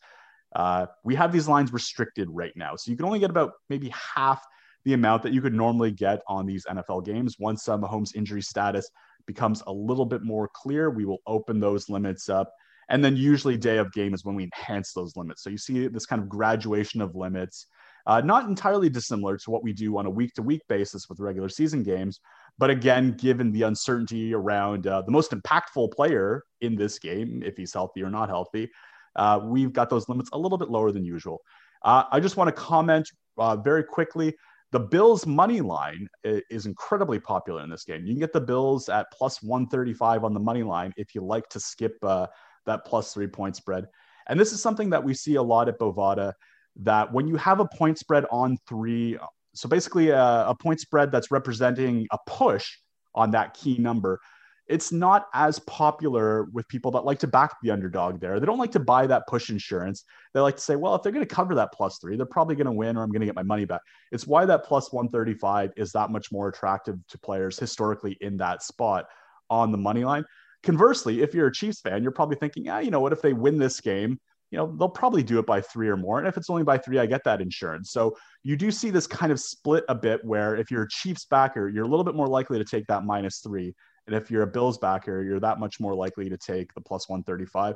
uh, 0.56 0.88
we 1.04 1.14
have 1.14 1.32
these 1.32 1.48
lines 1.48 1.72
restricted 1.72 2.28
right 2.32 2.54
now. 2.56 2.76
So 2.76 2.90
you 2.90 2.98
can 2.98 3.06
only 3.06 3.20
get 3.20 3.30
about 3.30 3.52
maybe 3.70 3.94
half 4.16 4.44
the 4.86 4.94
amount 4.94 5.22
that 5.22 5.32
you 5.32 5.44
could 5.44 5.54
normally 5.54 5.92
get 5.92 6.24
on 6.28 6.48
these 6.48 6.66
NFL 6.66 7.06
games. 7.06 7.36
Once 7.38 7.70
uh, 7.70 7.78
Mahomes' 7.78 8.16
injury 8.16 8.42
status 8.42 8.90
becomes 9.28 9.62
a 9.68 9.72
little 9.72 10.06
bit 10.08 10.24
more 10.24 10.50
clear, 10.56 10.90
we 10.90 11.06
will 11.06 11.20
open 11.28 11.60
those 11.60 11.88
limits 11.88 12.30
up 12.30 12.52
and 12.90 13.04
then 13.04 13.16
usually 13.16 13.58
day 13.58 13.78
of 13.78 13.92
game 13.94 14.14
is 14.14 14.26
when 14.26 14.36
we 14.36 14.44
enhance 14.44 14.94
those 14.94 15.16
limits. 15.16 15.44
So 15.44 15.50
you 15.50 15.58
see 15.58 15.88
this 15.88 16.06
kind 16.06 16.22
of 16.22 16.28
graduation 16.28 17.02
of 17.02 17.16
limits, 17.16 17.68
uh, 18.08 18.22
not 18.22 18.46
entirely 18.46 18.90
dissimilar 18.90 19.38
to 19.38 19.52
what 19.52 19.64
we 19.64 19.74
do 19.74 19.98
on 19.98 20.08
a 20.08 20.10
week 20.10 20.34
to 20.34 20.42
week 20.42 20.62
basis 20.68 21.08
with 21.08 21.20
regular 21.20 21.50
season 21.50 21.84
games. 21.84 22.20
But 22.58 22.72
again, 22.72 23.16
given 23.16 23.52
the 23.52 23.64
uncertainty 23.64 24.34
around 24.34 24.88
uh, 24.88 25.04
the 25.04 25.12
most 25.12 25.32
impactful 25.32 25.94
player 25.94 26.44
in 26.62 26.76
this 26.76 26.98
game, 26.98 27.44
if 27.46 27.56
he's 27.56 27.74
healthy 27.74 28.02
or 28.02 28.10
not 28.10 28.28
healthy, 28.30 28.70
uh, 29.16 29.40
we've 29.44 29.74
got 29.74 29.90
those 29.90 30.10
limits 30.10 30.30
a 30.34 30.38
little 30.38 30.58
bit 30.58 30.70
lower 30.70 30.92
than 30.92 31.06
usual. 31.06 31.42
Uh, 31.84 32.04
I 32.12 32.20
just 32.20 32.38
want 32.38 32.48
to 32.48 32.62
comment 32.62 33.10
uh, 33.38 33.56
very 33.56 33.84
quickly. 33.84 34.36
The 34.72 34.80
Bills 34.80 35.26
money 35.26 35.62
line 35.62 36.08
is 36.24 36.68
incredibly 36.68 37.20
popular 37.20 37.64
in 37.64 37.72
this 37.72 37.84
game. 37.86 38.06
You 38.06 38.14
can 38.14 38.20
get 38.20 38.34
the 38.34 38.42
Bills 38.42 38.88
at 38.88 39.08
plus 39.12 39.42
135 39.42 40.24
on 40.24 40.34
the 40.34 40.40
money 40.40 40.62
line 40.62 40.94
if 40.96 41.16
you 41.16 41.22
like 41.22 41.50
to 41.50 41.60
skip 41.60 41.94
uh, 42.04 42.28
that 42.70 42.86
plus 42.86 43.14
three 43.14 43.28
point 43.28 43.56
spread. 43.56 43.88
And 44.28 44.40
this 44.40 44.54
is 44.54 44.62
something 44.62 44.90
that 44.92 45.04
we 45.04 45.14
see 45.14 45.36
a 45.36 45.44
lot 45.44 45.68
at 45.68 45.80
Bovada 45.80 46.34
that 46.78 47.12
when 47.12 47.28
you 47.28 47.36
have 47.36 47.60
a 47.60 47.66
point 47.66 47.98
spread 47.98 48.26
on 48.32 48.58
three, 48.68 49.18
so 49.54 49.68
basically 49.68 50.10
a, 50.10 50.46
a 50.48 50.56
point 50.56 50.80
spread 50.80 51.12
that's 51.12 51.32
representing 51.32 52.08
a 52.12 52.18
push 52.28 52.78
on 53.16 53.32
that 53.32 53.54
key 53.54 53.78
number, 53.78 54.20
it's 54.68 54.92
not 54.92 55.28
as 55.34 55.58
popular 55.62 56.44
with 56.54 56.68
people 56.68 56.92
that 56.92 57.04
like 57.04 57.18
to 57.20 57.28
back 57.28 57.56
the 57.64 57.72
underdog 57.72 58.22
there. 58.22 58.40
They 58.40 58.46
don't 58.46 58.60
like 58.60 58.72
to 58.74 58.80
buy 58.80 59.08
that 59.08 59.26
push 59.28 59.50
insurance. 59.50 60.04
They 60.34 60.40
like 60.40 60.58
to 60.58 60.62
say, 60.62 60.76
well, 60.76 60.94
if 60.94 61.02
they're 61.02 61.12
going 61.12 61.26
to 61.26 61.36
cover 61.36 61.56
that 61.56 61.74
plus 61.74 61.98
three, 61.98 62.16
they're 62.16 62.28
probably 62.28 62.56
going 62.56 62.68
to 62.68 62.72
win 62.72 62.96
or 62.96 63.02
I'm 63.02 63.10
going 63.10 63.22
to 63.22 63.26
get 63.26 63.36
my 63.36 63.44
money 63.44 63.66
back. 63.66 63.82
It's 64.12 64.28
why 64.28 64.46
that 64.46 64.64
plus 64.64 64.94
135 64.94 65.72
is 65.76 65.92
that 65.94 66.12
much 66.12 66.32
more 66.32 66.50
attractive 66.50 67.00
to 67.08 67.18
players 67.18 67.58
historically 67.58 68.16
in 68.22 68.38
that 68.38 68.62
spot 68.62 69.08
on 69.50 69.72
the 69.72 69.78
money 69.78 70.06
line. 70.06 70.24
Conversely, 70.64 71.22
if 71.22 71.34
you're 71.34 71.48
a 71.48 71.54
Chiefs 71.54 71.82
fan, 71.82 72.04
you're 72.04 72.12
probably 72.12 72.36
thinking, 72.36 72.70
ah, 72.70 72.80
you 72.80 72.92
know 72.92 73.00
what, 73.00 73.14
if 73.14 73.22
they 73.22 73.34
win 73.34 73.58
this 73.58 73.80
game, 73.80 74.20
you 74.52 74.58
know, 74.58 74.76
they'll 74.78 74.90
probably 74.90 75.24
do 75.24 75.40
it 75.40 75.46
by 75.46 75.62
three 75.62 75.90
or 75.90 75.98
more. 75.98 76.18
And 76.18 76.28
if 76.28 76.36
it's 76.36 76.50
only 76.50 76.64
by 76.64 76.78
three, 76.78 76.98
I 76.98 77.06
get 77.06 77.24
that 77.26 77.42
insurance. 77.42 77.92
So 77.92 78.18
you 78.44 78.56
do 78.56 78.72
see 78.72 78.90
this 78.90 79.06
kind 79.06 79.32
of 79.32 79.40
split 79.40 79.84
a 79.90 79.96
bit 79.96 80.24
where 80.26 80.56
if 80.56 80.72
you're 80.72 80.84
a 80.84 80.90
Chiefs 80.90 81.26
backer, 81.26 81.70
you're 81.70 81.86
a 81.86 81.88
little 81.88 82.04
bit 82.04 82.16
more 82.16 82.28
likely 82.28 82.58
to 82.58 82.66
take 82.66 82.88
that 82.88 83.06
minus 83.06 83.40
three. 83.40 83.76
And 84.08 84.16
if 84.16 84.32
you're 84.32 84.42
a 84.42 84.48
Bills 84.48 84.80
backer, 84.80 85.22
you're 85.22 85.40
that 85.40 85.60
much 85.60 85.80
more 85.80 85.94
likely 85.94 86.30
to 86.30 86.38
take 86.38 86.74
the 86.74 86.82
plus 86.82 87.08
135. 87.08 87.76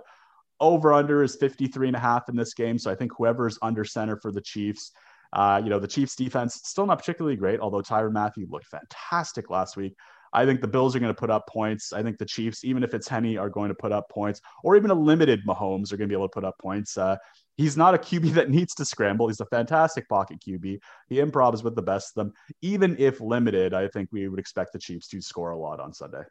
Over 0.59 0.93
under 0.93 1.23
is 1.23 1.35
53 1.35 1.87
and 1.87 1.95
a 1.95 1.99
half 1.99 2.27
in 2.27 2.35
this 2.35 2.55
game. 2.55 2.79
So 2.79 2.89
I 2.89 2.95
think 2.95 3.11
whoever's 3.15 3.59
under 3.61 3.83
center 3.83 4.17
for 4.17 4.31
the 4.31 4.41
Chiefs, 4.41 4.91
uh, 5.33 5.61
you 5.63 5.69
know, 5.69 5.79
the 5.79 5.87
Chiefs 5.87 6.15
defense 6.15 6.61
still 6.63 6.87
not 6.87 6.97
particularly 6.97 7.35
great, 7.35 7.59
although 7.59 7.81
Tyrann 7.81 8.13
Mathieu 8.13 8.47
looked 8.49 8.67
fantastic 8.67 9.51
last 9.51 9.77
week. 9.77 9.95
I 10.33 10.45
think 10.45 10.61
the 10.61 10.67
Bills 10.67 10.95
are 10.95 10.99
going 10.99 11.13
to 11.13 11.19
put 11.19 11.29
up 11.29 11.47
points. 11.47 11.93
I 11.93 12.01
think 12.01 12.17
the 12.17 12.25
Chiefs, 12.25 12.65
even 12.65 12.83
if 12.83 12.93
it's 12.93 13.07
Henne, 13.07 13.37
are 13.37 13.49
going 13.49 13.69
to 13.69 13.75
put 13.75 13.91
up 13.91 14.09
points, 14.09 14.41
or 14.63 14.75
even 14.75 14.89
a 14.89 14.95
limited 14.95 15.45
Mahomes 15.47 15.93
are 15.93 15.97
going 15.97 16.09
to 16.09 16.13
be 16.13 16.17
able 16.17 16.27
to 16.27 16.33
put 16.33 16.43
up 16.43 16.57
points. 16.59 16.97
Uh, 16.97 17.17
he's 17.55 17.77
not 17.77 17.93
a 17.93 17.97
QB 17.97 18.33
that 18.33 18.49
needs 18.49 18.73
to 18.75 18.85
scramble. 18.85 19.27
He's 19.27 19.39
a 19.39 19.45
fantastic 19.45 20.09
pocket 20.09 20.39
QB. 20.45 20.79
He 21.07 21.19
improves 21.19 21.63
with 21.63 21.75
the 21.75 21.81
best 21.81 22.17
of 22.17 22.25
them. 22.25 22.33
Even 22.61 22.95
if 22.99 23.21
limited, 23.21 23.73
I 23.73 23.87
think 23.87 24.09
we 24.11 24.27
would 24.27 24.39
expect 24.39 24.73
the 24.73 24.79
Chiefs 24.79 25.07
to 25.09 25.21
score 25.21 25.51
a 25.51 25.57
lot 25.57 25.79
on 25.79 25.93
Sunday. 25.93 26.23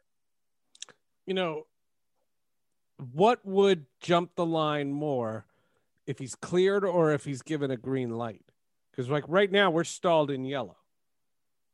You 1.25 1.33
know, 1.33 1.63
what 2.97 3.45
would 3.45 3.85
jump 4.01 4.31
the 4.35 4.45
line 4.45 4.91
more 4.91 5.45
if 6.05 6.19
he's 6.19 6.35
cleared 6.35 6.83
or 6.83 7.13
if 7.13 7.23
he's 7.23 7.41
given 7.41 7.71
a 7.71 7.77
green 7.77 8.09
light? 8.09 8.43
Because, 8.91 9.09
like, 9.09 9.23
right 9.27 9.51
now 9.51 9.71
we're 9.71 9.85
stalled 9.85 10.29
in 10.29 10.43
yellow 10.43 10.75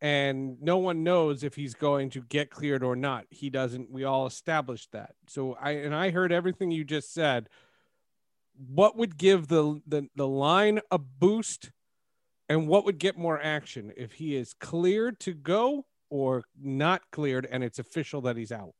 and 0.00 0.60
no 0.62 0.78
one 0.78 1.04
knows 1.04 1.44
if 1.44 1.54
he's 1.54 1.74
going 1.74 2.10
to 2.10 2.22
get 2.22 2.50
cleared 2.50 2.82
or 2.82 2.96
not. 2.96 3.26
He 3.30 3.50
doesn't. 3.50 3.90
We 3.90 4.04
all 4.04 4.26
established 4.26 4.92
that. 4.92 5.14
So 5.28 5.56
I 5.60 5.72
and 5.72 5.94
I 5.94 6.10
heard 6.10 6.32
everything 6.32 6.70
you 6.70 6.84
just 6.84 7.12
said. 7.12 7.48
What 8.68 8.96
would 8.96 9.16
give 9.16 9.48
the 9.48 9.80
the, 9.86 10.08
the 10.16 10.26
line 10.26 10.80
a 10.90 10.98
boost, 10.98 11.70
and 12.48 12.66
what 12.66 12.84
would 12.84 12.98
get 12.98 13.18
more 13.18 13.40
action 13.40 13.92
if 13.96 14.12
he 14.14 14.36
is 14.36 14.54
cleared 14.54 15.20
to 15.20 15.34
go 15.34 15.86
or 16.08 16.44
not 16.60 17.02
cleared 17.12 17.46
and 17.50 17.62
it's 17.62 17.78
official 17.78 18.22
that 18.22 18.36
he's 18.36 18.52
out? 18.52 18.74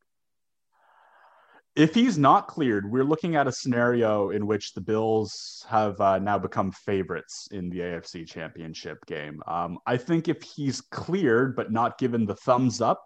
If 1.77 1.95
he's 1.95 2.19
not 2.19 2.49
cleared, 2.49 2.91
we're 2.91 3.05
looking 3.05 3.37
at 3.37 3.47
a 3.47 3.53
scenario 3.53 4.31
in 4.31 4.47
which 4.47 4.75
the 4.75 4.81
Bills 4.81 5.65
have 5.69 6.01
uh, 6.01 6.19
now 6.19 6.39
become 6.39 6.73
favorites 6.73 7.49
in 7.53 7.71
the 7.71 7.79
AFC 7.79 8.27
Championship 8.27 8.99
game. 9.07 9.41
Um, 9.47 9.79
I 9.87 9.97
think 9.97 10.29
if 10.29 10.43
he's 10.43 10.81
cleared 10.81 11.55
but 11.55 11.71
not 11.71 11.99
given 11.99 12.27
the 12.27 12.35
thumbs 12.35 12.81
up, 12.81 13.05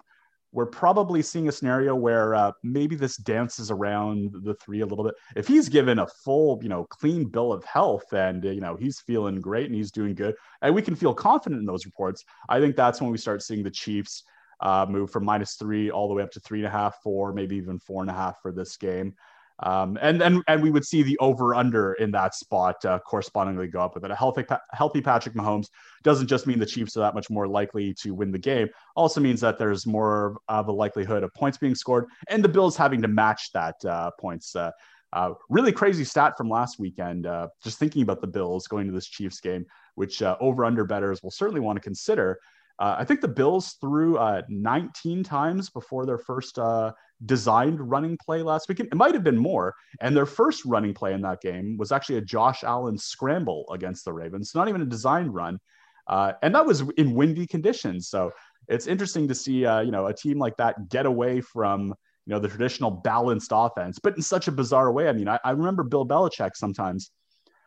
we're 0.55 0.67
probably 0.67 1.21
seeing 1.21 1.49
a 1.49 1.53
scenario 1.53 1.97
where 1.97 2.35
uh, 2.35 2.53
maybe 2.63 2.95
this 2.95 3.17
dances 3.17 3.73
around 3.73 4.33
the 4.45 4.55
three 4.55 4.81
a 4.81 4.87
little 4.87 5.05
bit. 5.05 5.15
If 5.35 5.49
he's 5.49 5.69
given 5.69 5.99
a 5.99 6.07
full, 6.25 6.61
you 6.63 6.69
know, 6.69 6.85
clean 6.85 7.25
bill 7.25 7.53
of 7.53 7.65
health 7.65 8.13
and, 8.13 8.43
you 8.45 8.61
know, 8.61 8.77
he's 8.77 9.01
feeling 9.01 9.41
great 9.41 9.67
and 9.67 9.75
he's 9.75 9.91
doing 9.91 10.15
good, 10.15 10.37
and 10.63 10.73
we 10.73 10.81
can 10.81 10.95
feel 10.95 11.13
confident 11.13 11.59
in 11.59 11.67
those 11.67 11.85
reports, 11.85 12.25
I 12.49 12.61
think 12.61 12.77
that's 12.77 13.01
when 13.01 13.11
we 13.11 13.19
start 13.19 13.43
seeing 13.43 13.65
the 13.65 13.71
Chiefs 13.71 14.23
uh, 14.61 14.87
move 14.89 15.11
from 15.11 15.25
minus 15.25 15.55
three 15.55 15.91
all 15.91 16.09
the 16.09 16.15
way 16.15 16.23
up 16.23 16.31
to 16.33 16.41
three 16.41 16.59
and 16.59 16.67
a 16.67 16.71
half, 16.71 17.03
four, 17.03 17.33
maybe 17.33 17.57
even 17.57 17.79
four 17.79 18.03
and 18.03 18.11
a 18.11 18.15
half 18.15 18.41
for 18.43 18.53
this 18.53 18.77
game. 18.77 19.15
Um, 19.61 19.97
and 20.03 20.21
and 20.21 20.43
and 20.49 20.63
we 20.63 20.71
would 20.71 20.85
see 20.85 21.03
the 21.03 21.17
over 21.19 21.55
under 21.55 21.93
in 21.95 22.11
that 22.11 22.35
spot 22.35 22.85
uh, 22.85 22.99
correspondingly 22.99 23.69
go 23.69 23.81
up 23.81 23.95
with 23.95 24.05
it. 24.05 24.11
A 24.11 24.17
healthy 24.17 24.45
healthy 24.73 25.01
Patrick 25.01 25.37
Mahomes 25.37 25.69
doesn't 26.03 26.27
just 26.27 26.47
mean 26.49 26.59
the 26.59 26.67
Chiefs 26.67 26.97
are 26.97 27.01
that 27.01 27.15
much 27.15 27.31
more 27.31 27.47
likely 27.47 27.95
to 27.95 28.15
win 28.15 28.33
the 28.33 28.39
game. 28.39 28.69
Also 28.97 29.21
means 29.21 29.41
that 29.43 29.57
there's 29.57 29.87
more 29.87 30.39
of 30.49 30.67
a 30.67 30.73
likelihood 30.73 31.23
of 31.23 31.33
points 31.35 31.57
being 31.57 31.77
scored, 31.77 32.07
and 32.29 32.43
the 32.43 32.49
Bills 32.49 32.77
having 32.77 33.01
to 33.03 33.09
match 33.09 33.53
that 33.53 33.77
uh, 33.85 34.11
points. 34.19 34.57
Uh, 34.57 34.71
uh 35.13 35.33
really 35.49 35.71
crazy 35.71 36.03
stat 36.03 36.37
from 36.37 36.49
last 36.49 36.81
weekend. 36.81 37.25
Uh, 37.25 37.47
just 37.63 37.79
thinking 37.79 38.03
about 38.03 38.21
the 38.21 38.27
Bills 38.27 38.67
going 38.67 38.89
to 38.89 38.93
this 38.93 39.07
Chiefs 39.07 39.39
game, 39.39 39.65
which 39.95 40.21
uh, 40.21 40.37
over 40.41 40.65
under 40.65 40.85
betters 40.85 41.23
will 41.23 41.31
certainly 41.31 41.61
want 41.61 41.77
to 41.77 41.81
consider. 41.81 42.41
Uh, 42.79 42.97
I 42.99 43.05
think 43.05 43.21
the 43.21 43.29
Bills 43.29 43.77
threw 43.81 44.17
uh, 44.19 44.43
19 44.49 45.23
times 45.23 45.71
before 45.71 46.07
their 46.07 46.19
first 46.19 46.59
uh, 46.59 46.93
designed 47.25 47.81
running 47.81 48.19
play 48.19 48.43
last 48.43 48.69
weekend. 48.69 48.89
It 48.91 48.97
might 48.97 49.15
have 49.15 49.23
been 49.23 49.39
more. 49.39 49.75
And 50.01 50.17
their 50.17 50.27
first 50.27 50.65
running 50.65 50.93
play 50.93 51.13
in 51.13 51.23
that 51.23 51.41
game 51.41 51.77
was 51.79 51.93
actually 51.93 52.17
a 52.17 52.23
Josh 52.23 52.65
Allen 52.65 52.99
scramble 52.99 53.65
against 53.73 54.05
the 54.05 54.13
Ravens, 54.13 54.53
not 54.55 54.69
even 54.69 54.81
a 54.81 54.87
designed 54.87 55.35
run. 55.35 55.59
Uh, 56.09 56.33
and 56.43 56.55
that 56.55 56.67
was 56.67 56.83
in 56.97 57.15
windy 57.15 57.47
conditions. 57.47 58.09
So 58.09 58.33
it's 58.69 58.87
interesting 58.87 59.29
to 59.29 59.35
see, 59.35 59.65
uh, 59.65 59.81
you 59.81 59.91
know, 59.91 60.07
a 60.07 60.15
team 60.15 60.39
like 60.39 60.57
that 60.57 60.89
get 60.89 61.07
away 61.07 61.41
from, 61.41 61.89
you 62.27 62.33
know, 62.33 62.39
the 62.39 62.49
traditional 62.49 62.91
balanced 62.91 63.53
offense, 63.55 63.99
but 63.99 64.17
in 64.17 64.23
such 64.23 64.49
a 64.49 64.53
bizarre 64.53 64.91
way. 64.93 65.09
I 65.09 65.13
mean, 65.13 65.29
I, 65.29 65.39
I 65.45 65.53
remember 65.53 65.85
Bill 65.85 66.07
Belichick 66.07 66.57
sometimes 66.57 67.11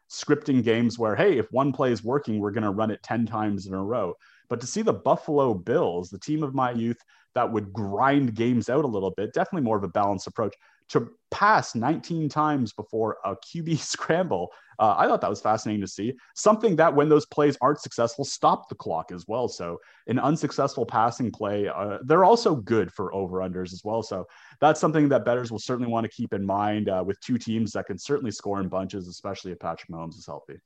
scripting 0.09 0.63
games 0.63 0.97
where, 0.97 1.15
hey, 1.15 1.37
if 1.37 1.47
one 1.51 1.71
play 1.71 1.91
is 1.91 2.03
working, 2.03 2.39
we're 2.39 2.51
going 2.51 2.63
to 2.63 2.71
run 2.71 2.91
it 2.91 3.01
10 3.03 3.25
times 3.25 3.67
in 3.67 3.73
a 3.73 3.83
row. 3.83 4.13
But 4.49 4.61
to 4.61 4.67
see 4.67 4.81
the 4.81 4.93
Buffalo 4.93 5.53
Bills, 5.53 6.09
the 6.09 6.19
team 6.19 6.43
of 6.43 6.53
my 6.53 6.71
youth 6.71 6.97
that 7.35 7.51
would 7.51 7.71
grind 7.73 8.33
games 8.33 8.69
out 8.69 8.85
a 8.85 8.87
little 8.87 9.11
bit, 9.11 9.33
definitely 9.33 9.65
more 9.65 9.77
of 9.77 9.83
a 9.83 9.89
balanced 9.89 10.27
approach, 10.27 10.55
to 10.89 11.09
pass 11.31 11.75
19 11.75 12.29
times 12.29 12.71
before 12.73 13.17
a 13.25 13.35
QB 13.35 13.77
scramble. 13.79 14.51
Uh, 14.79 14.95
I 14.97 15.07
thought 15.07 15.21
that 15.21 15.29
was 15.29 15.41
fascinating 15.41 15.81
to 15.81 15.87
see. 15.87 16.13
Something 16.35 16.75
that, 16.77 16.95
when 16.95 17.09
those 17.09 17.25
plays 17.25 17.57
aren't 17.61 17.81
successful, 17.81 18.23
stop 18.23 18.69
the 18.69 18.75
clock 18.75 19.11
as 19.11 19.25
well. 19.27 19.47
So, 19.47 19.79
an 20.07 20.19
unsuccessful 20.19 20.85
passing 20.85 21.31
play, 21.31 21.67
uh, 21.67 21.97
they're 22.03 22.25
also 22.25 22.55
good 22.55 22.91
for 22.93 23.13
over 23.13 23.39
unders 23.39 23.73
as 23.73 23.81
well. 23.83 24.01
So, 24.01 24.25
that's 24.61 24.79
something 24.79 25.09
that 25.09 25.25
betters 25.25 25.51
will 25.51 25.59
certainly 25.59 25.91
want 25.91 26.05
to 26.05 26.11
keep 26.11 26.33
in 26.33 26.45
mind 26.45 26.89
uh, 26.89 27.03
with 27.05 27.19
two 27.21 27.37
teams 27.37 27.71
that 27.73 27.87
can 27.87 27.97
certainly 27.97 28.31
score 28.31 28.61
in 28.61 28.69
bunches, 28.69 29.07
especially 29.07 29.51
if 29.51 29.59
Patrick 29.59 29.89
Mahomes 29.89 30.17
is 30.17 30.25
healthy. 30.25 30.59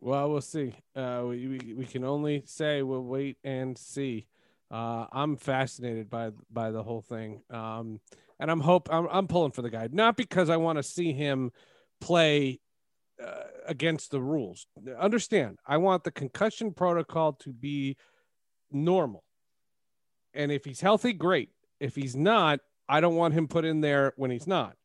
Well, 0.00 0.30
we'll 0.30 0.40
see. 0.40 0.74
Uh, 0.94 1.24
we, 1.26 1.46
we, 1.46 1.74
we 1.74 1.84
can 1.84 2.04
only 2.04 2.42
say 2.46 2.82
we'll 2.82 3.02
wait 3.02 3.38
and 3.44 3.76
see. 3.76 4.26
Uh, 4.70 5.06
I'm 5.12 5.36
fascinated 5.36 6.10
by 6.10 6.30
by 6.50 6.70
the 6.72 6.82
whole 6.82 7.00
thing, 7.00 7.42
um, 7.50 8.00
and 8.40 8.50
I'm 8.50 8.60
hope 8.60 8.88
I'm, 8.92 9.06
I'm 9.10 9.28
pulling 9.28 9.52
for 9.52 9.62
the 9.62 9.70
guy 9.70 9.88
not 9.92 10.16
because 10.16 10.50
I 10.50 10.56
want 10.56 10.78
to 10.78 10.82
see 10.82 11.12
him 11.12 11.52
play 12.00 12.58
uh, 13.24 13.44
against 13.66 14.10
the 14.10 14.20
rules. 14.20 14.66
Understand? 14.98 15.58
I 15.66 15.76
want 15.76 16.02
the 16.02 16.10
concussion 16.10 16.72
protocol 16.74 17.34
to 17.34 17.52
be 17.52 17.96
normal, 18.72 19.22
and 20.34 20.50
if 20.50 20.64
he's 20.64 20.80
healthy, 20.80 21.12
great. 21.12 21.50
If 21.78 21.94
he's 21.94 22.16
not, 22.16 22.58
I 22.88 23.00
don't 23.00 23.16
want 23.16 23.34
him 23.34 23.46
put 23.46 23.64
in 23.64 23.80
there 23.80 24.14
when 24.16 24.32
he's 24.32 24.48
not. 24.48 24.76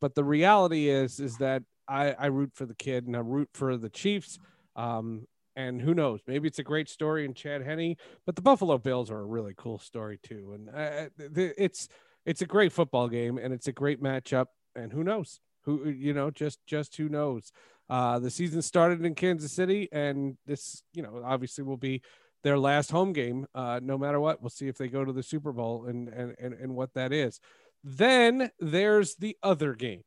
But 0.00 0.14
the 0.14 0.24
reality 0.24 0.88
is, 0.88 1.18
is 1.18 1.38
that 1.38 1.64
I, 1.88 2.12
I 2.12 2.26
root 2.26 2.52
for 2.54 2.66
the 2.66 2.74
kid 2.74 3.06
and 3.06 3.16
I 3.16 3.20
root 3.20 3.48
for 3.54 3.76
the 3.76 3.90
Chiefs. 3.90 4.38
Um, 4.74 5.26
and 5.56 5.80
who 5.80 5.94
knows? 5.94 6.20
Maybe 6.26 6.48
it's 6.48 6.58
a 6.58 6.64
great 6.64 6.88
story 6.88 7.24
in 7.24 7.32
Chad 7.32 7.62
Henne, 7.62 7.96
but 8.26 8.36
the 8.36 8.42
Buffalo 8.42 8.76
Bills 8.76 9.10
are 9.10 9.20
a 9.20 9.24
really 9.24 9.54
cool 9.56 9.78
story 9.78 10.18
too. 10.22 10.52
And 10.54 10.68
uh, 10.68 11.08
it's 11.34 11.88
it's 12.26 12.42
a 12.42 12.46
great 12.46 12.72
football 12.72 13.08
game 13.08 13.38
and 13.38 13.54
it's 13.54 13.68
a 13.68 13.72
great 13.72 14.02
matchup. 14.02 14.46
And 14.74 14.92
who 14.92 15.02
knows? 15.02 15.40
Who 15.64 15.88
you 15.88 16.12
know? 16.12 16.30
Just 16.30 16.58
just 16.66 16.96
who 16.96 17.08
knows? 17.08 17.52
Uh, 17.88 18.18
the 18.18 18.30
season 18.30 18.60
started 18.62 19.04
in 19.04 19.14
Kansas 19.14 19.52
City, 19.52 19.88
and 19.92 20.36
this 20.46 20.82
you 20.92 21.02
know 21.02 21.22
obviously 21.24 21.64
will 21.64 21.78
be 21.78 22.02
their 22.42 22.58
last 22.58 22.90
home 22.90 23.12
game. 23.12 23.46
Uh, 23.54 23.80
no 23.82 23.96
matter 23.96 24.20
what, 24.20 24.42
we'll 24.42 24.50
see 24.50 24.68
if 24.68 24.76
they 24.76 24.88
go 24.88 25.04
to 25.04 25.12
the 25.12 25.22
Super 25.22 25.52
Bowl 25.52 25.86
and 25.86 26.08
and 26.08 26.34
and, 26.38 26.52
and 26.52 26.74
what 26.74 26.92
that 26.94 27.12
is. 27.12 27.40
Then 27.82 28.50
there's 28.60 29.14
the 29.14 29.36
other 29.42 29.74
game 29.74 30.02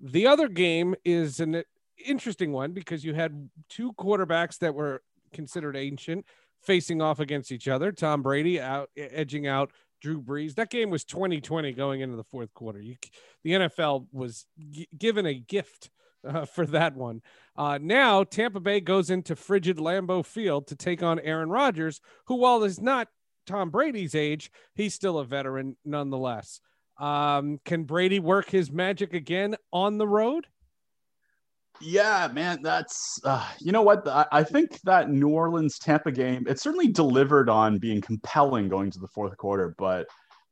the 0.00 0.26
other 0.26 0.48
game 0.48 0.94
is 1.04 1.40
an 1.40 1.62
interesting 2.04 2.52
one 2.52 2.72
because 2.72 3.04
you 3.04 3.14
had 3.14 3.50
two 3.68 3.92
quarterbacks 3.94 4.58
that 4.58 4.74
were 4.74 5.02
considered 5.32 5.76
ancient 5.76 6.24
facing 6.62 7.00
off 7.00 7.20
against 7.20 7.52
each 7.52 7.68
other. 7.68 7.92
Tom 7.92 8.22
Brady 8.22 8.60
out 8.60 8.90
edging 8.96 9.46
out 9.46 9.72
Drew 10.00 10.20
Brees. 10.20 10.54
That 10.54 10.70
game 10.70 10.90
was 10.90 11.04
2020 11.04 11.72
going 11.72 12.00
into 12.00 12.16
the 12.16 12.24
fourth 12.24 12.52
quarter. 12.54 12.80
You, 12.80 12.96
the 13.44 13.52
NFL 13.52 14.06
was 14.12 14.46
g- 14.70 14.88
given 14.96 15.26
a 15.26 15.34
gift 15.34 15.90
uh, 16.26 16.44
for 16.44 16.66
that 16.66 16.96
one. 16.96 17.22
Uh, 17.56 17.78
now 17.80 18.24
Tampa 18.24 18.60
Bay 18.60 18.80
goes 18.80 19.10
into 19.10 19.36
frigid 19.36 19.78
Lambeau 19.78 20.24
Field 20.24 20.66
to 20.68 20.76
take 20.76 21.02
on 21.02 21.18
Aaron 21.20 21.50
Rodgers, 21.50 22.00
who, 22.26 22.36
while 22.36 22.62
is 22.64 22.80
not 22.80 23.08
Tom 23.46 23.70
Brady's 23.70 24.14
age, 24.14 24.50
he's 24.74 24.94
still 24.94 25.18
a 25.18 25.24
veteran 25.24 25.76
nonetheless. 25.84 26.60
Um, 27.00 27.58
can 27.64 27.84
Brady 27.84 28.20
work 28.20 28.50
his 28.50 28.70
magic 28.70 29.14
again 29.14 29.56
on 29.72 29.96
the 29.96 30.06
road? 30.06 30.46
Yeah, 31.80 32.28
man, 32.30 32.60
that's 32.62 33.18
uh, 33.24 33.48
you 33.58 33.72
know 33.72 33.80
what 33.80 34.06
I, 34.06 34.44
think 34.44 34.78
that 34.82 35.08
New 35.08 35.30
Orleans 35.30 35.78
Tampa 35.78 36.12
game 36.12 36.46
it 36.46 36.60
certainly 36.60 36.88
delivered 36.88 37.48
on 37.48 37.78
being 37.78 38.02
compelling 38.02 38.68
going 38.68 38.90
to 38.90 38.98
the 38.98 39.08
fourth 39.08 39.34
quarter, 39.38 39.74
but 39.78 40.06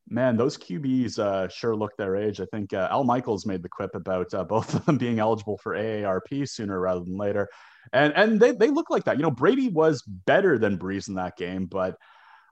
man, 0.08 0.38
those 0.38 0.56
QBs 0.56 1.18
uh, 1.18 1.48
sure 1.48 1.76
look 1.76 1.94
their 1.98 2.16
age. 2.16 2.40
I 2.40 2.46
think 2.46 2.72
uh, 2.72 2.88
Al 2.90 3.04
Michaels 3.04 3.44
made 3.44 3.62
the 3.62 3.68
quip 3.68 3.94
about 3.94 4.32
uh, 4.32 4.44
both 4.44 4.74
of 4.74 4.86
them 4.86 4.96
being 4.98 5.18
eligible 5.18 5.58
for 5.58 5.74
AARP 5.74 6.48
sooner 6.48 6.80
rather 6.80 7.00
than 7.00 7.18
later, 7.18 7.46
and 7.92 8.14
and 8.16 8.40
they 8.40 8.52
they 8.52 8.70
look 8.70 8.88
like 8.88 9.04
that. 9.04 9.18
You 9.18 9.22
know, 9.22 9.30
Brady 9.30 9.68
was 9.68 10.00
better 10.02 10.58
than 10.58 10.78
Brees 10.78 11.08
in 11.08 11.14
that 11.16 11.36
game, 11.36 11.66
but 11.66 11.96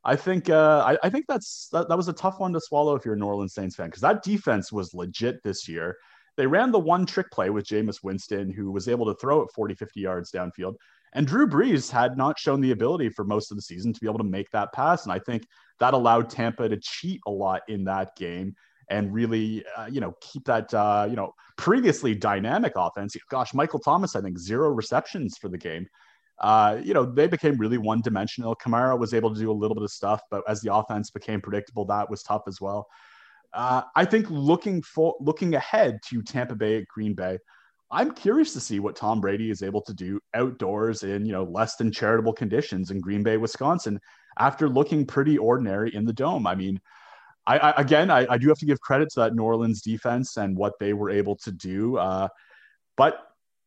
I 0.07 0.15
think 0.15 0.49
uh, 0.49 0.85
I, 0.87 1.07
I, 1.07 1.11
think 1.11 1.27
that's 1.27 1.69
that, 1.73 1.89
that 1.89 1.97
was 1.97 2.07
a 2.07 2.13
tough 2.13 2.39
one 2.39 2.53
to 2.53 2.61
swallow 2.61 2.95
if 2.95 3.05
you're 3.05 3.15
a 3.15 3.19
New 3.19 3.27
Orleans 3.27 3.55
Saints 3.55 3.75
fan 3.75 3.87
because 3.87 4.03
that 4.03 4.23
defense 4.23 4.71
was 4.71 4.95
legit 4.95 5.43
this 5.43 5.69
year. 5.69 5.97
They 6.37 6.47
ran 6.47 6.71
the 6.71 6.79
one 6.79 7.07
trick 7.07 7.29
play 7.33 7.51
with 7.51 7.67
Jameis 7.67 8.05
Winston, 8.05 8.53
who 8.53 8.71
was 8.71 8.87
able 8.87 9.07
to 9.07 9.19
throw 9.19 9.43
it 9.43 9.51
40, 9.53 9.75
50 9.75 10.01
yards 10.01 10.31
downfield. 10.31 10.77
And 11.15 11.27
Drew 11.27 11.49
Brees 11.49 11.91
had 11.91 12.17
not 12.17 12.39
shown 12.39 12.61
the 12.61 12.71
ability 12.71 13.09
for 13.09 13.25
most 13.25 13.51
of 13.51 13.57
the 13.57 13.63
season 13.63 13.93
to 13.93 14.01
be 14.01 14.07
able 14.07 14.19
to 14.19 14.25
make 14.25 14.49
that 14.51 14.73
pass. 14.73 15.03
And 15.05 15.13
I 15.13 15.19
think 15.19 15.45
that 15.81 15.93
allowed 15.93 16.31
Tampa 16.31 16.69
to 16.69 16.77
cheat 16.77 17.21
a 17.27 17.31
lot 17.31 17.63
in 17.67 17.85
that 17.85 18.15
game 18.17 18.55
and 18.89 19.13
really, 19.13 19.65
uh, 19.77 19.87
you 19.87 20.01
know, 20.01 20.15
keep 20.21 20.45
that, 20.45 20.73
uh, 20.73 21.09
you 21.11 21.17
know, 21.17 21.33
previously 21.57 22.15
dynamic 22.15 22.75
offense. 22.77 23.17
Gosh, 23.29 23.55
Michael 23.55 23.81
Thomas, 23.81 24.15
I 24.15 24.21
think 24.21 24.39
zero 24.39 24.69
receptions 24.69 25.37
for 25.37 25.49
the 25.49 25.59
game 25.59 25.89
uh, 26.39 26.79
you 26.83 26.93
know, 26.93 27.05
they 27.05 27.27
became 27.27 27.57
really 27.57 27.79
one 27.79 28.03
dimensional. 28.03 28.55
Kamara 28.55 28.99
was 28.99 29.15
able 29.15 29.33
to 29.33 29.41
do 29.41 29.51
a 29.51 29.53
little 29.53 29.75
bit 29.75 29.85
of 29.85 29.91
stuff, 29.91 30.21
but 30.31 30.43
as 30.49 30.61
the 30.61 30.75
offense 30.75 31.11
became 31.11 31.41
predictable, 31.41 31.85
that 31.87 32.11
was 32.11 32.23
tough 32.23 32.43
as 32.47 32.61
well. 32.61 32.87
Uh, 33.53 33.83
I 33.95 34.05
think 34.05 34.27
looking 34.29 34.83
for 34.83 35.15
looking 35.21 35.55
ahead 35.55 36.01
to 36.09 36.23
Tampa 36.23 36.55
Bay 36.55 36.79
at 36.79 36.89
Green 36.89 37.15
Bay, 37.15 37.39
I'm 37.91 38.13
curious 38.13 38.53
to 38.53 38.61
see 38.61 38.81
what 38.81 38.97
Tom 38.97 39.21
Brady 39.21 39.51
is 39.51 39.63
able 39.63 39.81
to 39.83 39.95
do 39.95 40.21
outdoors 40.35 41.05
in 41.05 41.25
you 41.25 41.33
know 41.33 41.45
less 41.45 41.77
than 41.77 41.91
charitable 41.91 42.35
conditions 42.35 42.91
in 42.91 43.01
Green 43.01 43.23
Bay, 43.23 43.39
Wisconsin, 43.39 43.99
after 44.39 44.69
looking 44.69 45.07
pretty 45.07 45.39
ordinary 45.39 45.95
in 45.95 46.05
the 46.05 46.13
dome. 46.13 46.47
I 46.47 46.55
mean, 46.55 46.81
I, 47.47 47.59
I 47.59 47.71
again, 47.81 48.11
I, 48.11 48.27
I, 48.29 48.37
do 48.37 48.49
have 48.49 48.59
to 48.59 48.67
give 48.67 48.81
credit 48.81 49.09
to 49.11 49.21
that 49.21 49.35
New 49.35 49.45
Orleans 49.45 49.81
defense 49.81 50.37
and 50.37 50.57
what 50.57 50.75
they 50.81 50.93
were 50.93 51.11
able 51.11 51.37
to 51.37 51.53
do. 51.53 51.97
Uh, 51.97 52.29
but 52.97 53.27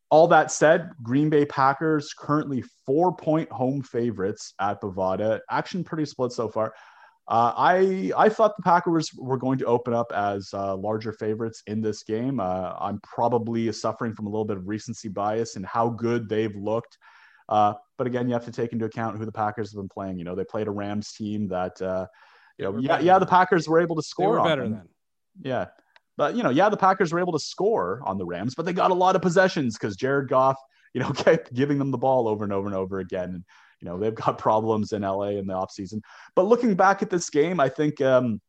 all 0.10 0.28
that 0.28 0.52
said, 0.52 0.90
Green 1.04 1.30
Bay 1.30 1.46
Packers 1.46 2.14
currently 2.18 2.64
four 2.86 3.16
point 3.16 3.50
home 3.52 3.82
favorites 3.82 4.54
at 4.60 4.82
Bovada. 4.82 5.40
Action 5.50 5.84
pretty 5.84 6.06
split 6.06 6.32
so 6.32 6.50
far. 6.50 6.74
Uh, 7.28 7.54
I 7.56 8.12
I 8.18 8.28
thought 8.28 8.58
the 8.58 8.64
Packers 8.64 9.12
were 9.16 9.38
going 9.38 9.60
to 9.60 9.66
open 9.66 9.94
up 9.94 10.12
as 10.16 10.50
uh, 10.52 10.76
larger 10.76 11.14
favorites 11.14 11.62
in 11.68 11.80
this 11.80 12.02
game. 12.02 12.40
Uh, 12.40 12.74
I'm 12.80 13.00
probably 13.04 13.72
suffering 13.72 14.16
from 14.16 14.26
a 14.26 14.30
little 14.30 14.46
bit 14.46 14.58
of 14.58 14.68
recency 14.68 15.10
bias 15.10 15.56
and 15.56 15.66
how 15.66 15.90
good 15.90 16.28
they've 16.28 16.56
looked. 16.56 16.98
Uh, 17.48 17.74
but 18.00 18.08
again, 18.08 18.28
you 18.28 18.34
have 18.34 18.46
to 18.46 18.52
take 18.52 18.74
into 18.74 18.86
account 18.86 19.18
who 19.18 19.26
the 19.26 19.32
Packers 19.32 19.72
have 19.72 19.78
been 19.78 19.90
playing. 19.90 20.18
You 20.18 20.24
know, 20.24 20.34
they 20.34 20.44
played 20.44 20.68
a 20.68 20.72
Rams 20.72 21.14
team 21.14 21.48
that, 21.50 21.80
uh, 21.82 22.08
you 22.58 22.66
know, 22.66 22.78
yeah, 22.80 23.00
yeah, 23.00 23.20
the 23.20 23.26
Packers 23.28 23.68
were 23.68 23.80
able 23.80 23.96
to 23.96 24.04
score. 24.04 24.36
They 24.36 24.42
were 24.42 24.48
better 24.48 24.70
than. 24.70 24.90
Yeah, 25.44 25.68
But 26.20 26.36
you 26.36 26.44
know, 26.44 26.50
yeah, 26.50 26.68
the 26.68 26.76
Packers 26.76 27.14
were 27.14 27.22
able 27.22 27.32
to 27.32 27.40
score 27.40 28.02
on 28.04 28.18
the 28.18 28.26
Rams, 28.26 28.54
but 28.54 28.66
they 28.66 28.74
got 28.74 28.92
a 28.92 28.94
lot 28.94 29.16
of 29.16 29.22
possessions 29.22 29.78
because 29.78 29.96
Jared 29.96 30.28
Goff, 30.28 30.58
you 30.94 31.00
know, 31.00 31.12
kept 31.14 31.54
giving 31.54 31.80
them 31.80 31.92
the 31.92 31.98
ball 31.98 32.28
over 32.28 32.44
and 32.44 32.52
over 32.52 32.68
and 32.68 32.76
over 32.76 33.00
again. 33.00 33.30
And 33.36 33.44
you 33.80 33.88
know, 33.88 33.98
they've 33.98 34.14
got 34.14 34.38
problems 34.38 34.92
in 34.92 35.04
LA 35.04 35.30
in 35.30 35.48
the 35.48 35.54
offseason. 35.54 36.02
But 36.36 36.44
looking 36.44 36.76
back 36.76 37.02
at 37.02 37.10
this 37.10 37.30
game, 37.30 37.62
I 37.62 37.70
think 37.70 38.02
um, 38.02 38.42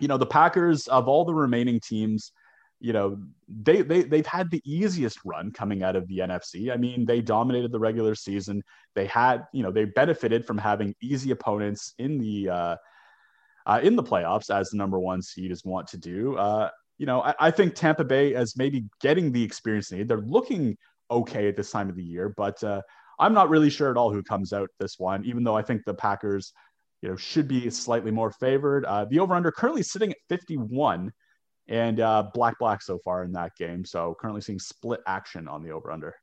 you 0.00 0.08
know, 0.08 0.16
the 0.16 0.24
Packers 0.24 0.88
of 0.88 1.06
all 1.06 1.26
the 1.26 1.34
remaining 1.34 1.80
teams, 1.80 2.32
you 2.80 2.94
know, 2.94 3.18
they 3.46 3.82
they 3.82 4.04
they've 4.04 4.26
had 4.26 4.50
the 4.50 4.62
easiest 4.64 5.18
run 5.22 5.52
coming 5.52 5.82
out 5.82 5.96
of 5.96 6.08
the 6.08 6.20
NFC. 6.20 6.72
I 6.72 6.78
mean, 6.78 7.04
they 7.04 7.20
dominated 7.20 7.72
the 7.72 7.78
regular 7.78 8.14
season. 8.14 8.62
They 8.94 9.04
had, 9.04 9.44
you 9.52 9.62
know, 9.62 9.70
they 9.70 9.84
benefited 9.84 10.46
from 10.46 10.56
having 10.56 10.94
easy 11.02 11.30
opponents 11.30 11.92
in 11.98 12.16
the 12.16 12.48
uh, 12.48 12.76
uh, 13.66 13.80
in 13.82 13.96
the 13.96 14.02
playoffs 14.02 14.48
as 14.48 14.70
the 14.70 14.78
number 14.78 14.98
one 14.98 15.20
seed 15.20 15.50
is 15.50 15.62
want 15.62 15.88
to 15.88 15.98
do. 15.98 16.38
Uh, 16.38 16.70
you 16.98 17.06
know, 17.06 17.22
I, 17.22 17.34
I, 17.38 17.50
think 17.50 17.74
Tampa 17.74 18.04
Bay 18.04 18.32
is 18.32 18.56
maybe 18.56 18.84
getting 19.00 19.32
the 19.32 19.42
experience 19.42 19.88
they 19.88 19.98
need. 19.98 20.08
They're 20.08 20.18
looking 20.18 20.76
okay 21.10 21.48
at 21.48 21.56
this 21.56 21.70
time 21.70 21.88
of 21.88 21.96
the 21.96 22.02
year, 22.02 22.32
but 22.36 22.62
uh, 22.64 22.80
I'm 23.18 23.34
not 23.34 23.48
really 23.48 23.70
sure 23.70 23.90
at 23.90 23.96
all 23.96 24.12
who 24.12 24.22
comes 24.22 24.52
out 24.52 24.70
this 24.80 24.98
one, 24.98 25.24
even 25.24 25.44
though 25.44 25.56
I 25.56 25.62
think 25.62 25.84
the 25.84 25.94
Packers, 25.94 26.52
you 27.02 27.08
know, 27.08 27.16
should 27.16 27.48
be 27.48 27.68
slightly 27.70 28.10
more 28.10 28.30
favored. 28.32 28.84
Uh, 28.84 29.04
the 29.04 29.18
over-under 29.20 29.52
currently 29.52 29.82
sitting 29.82 30.10
at 30.10 30.16
51 30.28 31.12
and 31.68 32.00
uh, 32.00 32.24
black 32.32 32.58
black 32.58 32.82
so 32.82 32.98
far 32.98 33.24
in 33.24 33.32
that 33.32 33.52
game. 33.56 33.84
So 33.84 34.16
currently 34.20 34.40
seeing 34.40 34.58
split 34.58 35.00
action 35.06 35.48
on 35.48 35.62
the 35.62 35.70
over-under. 35.70 36.14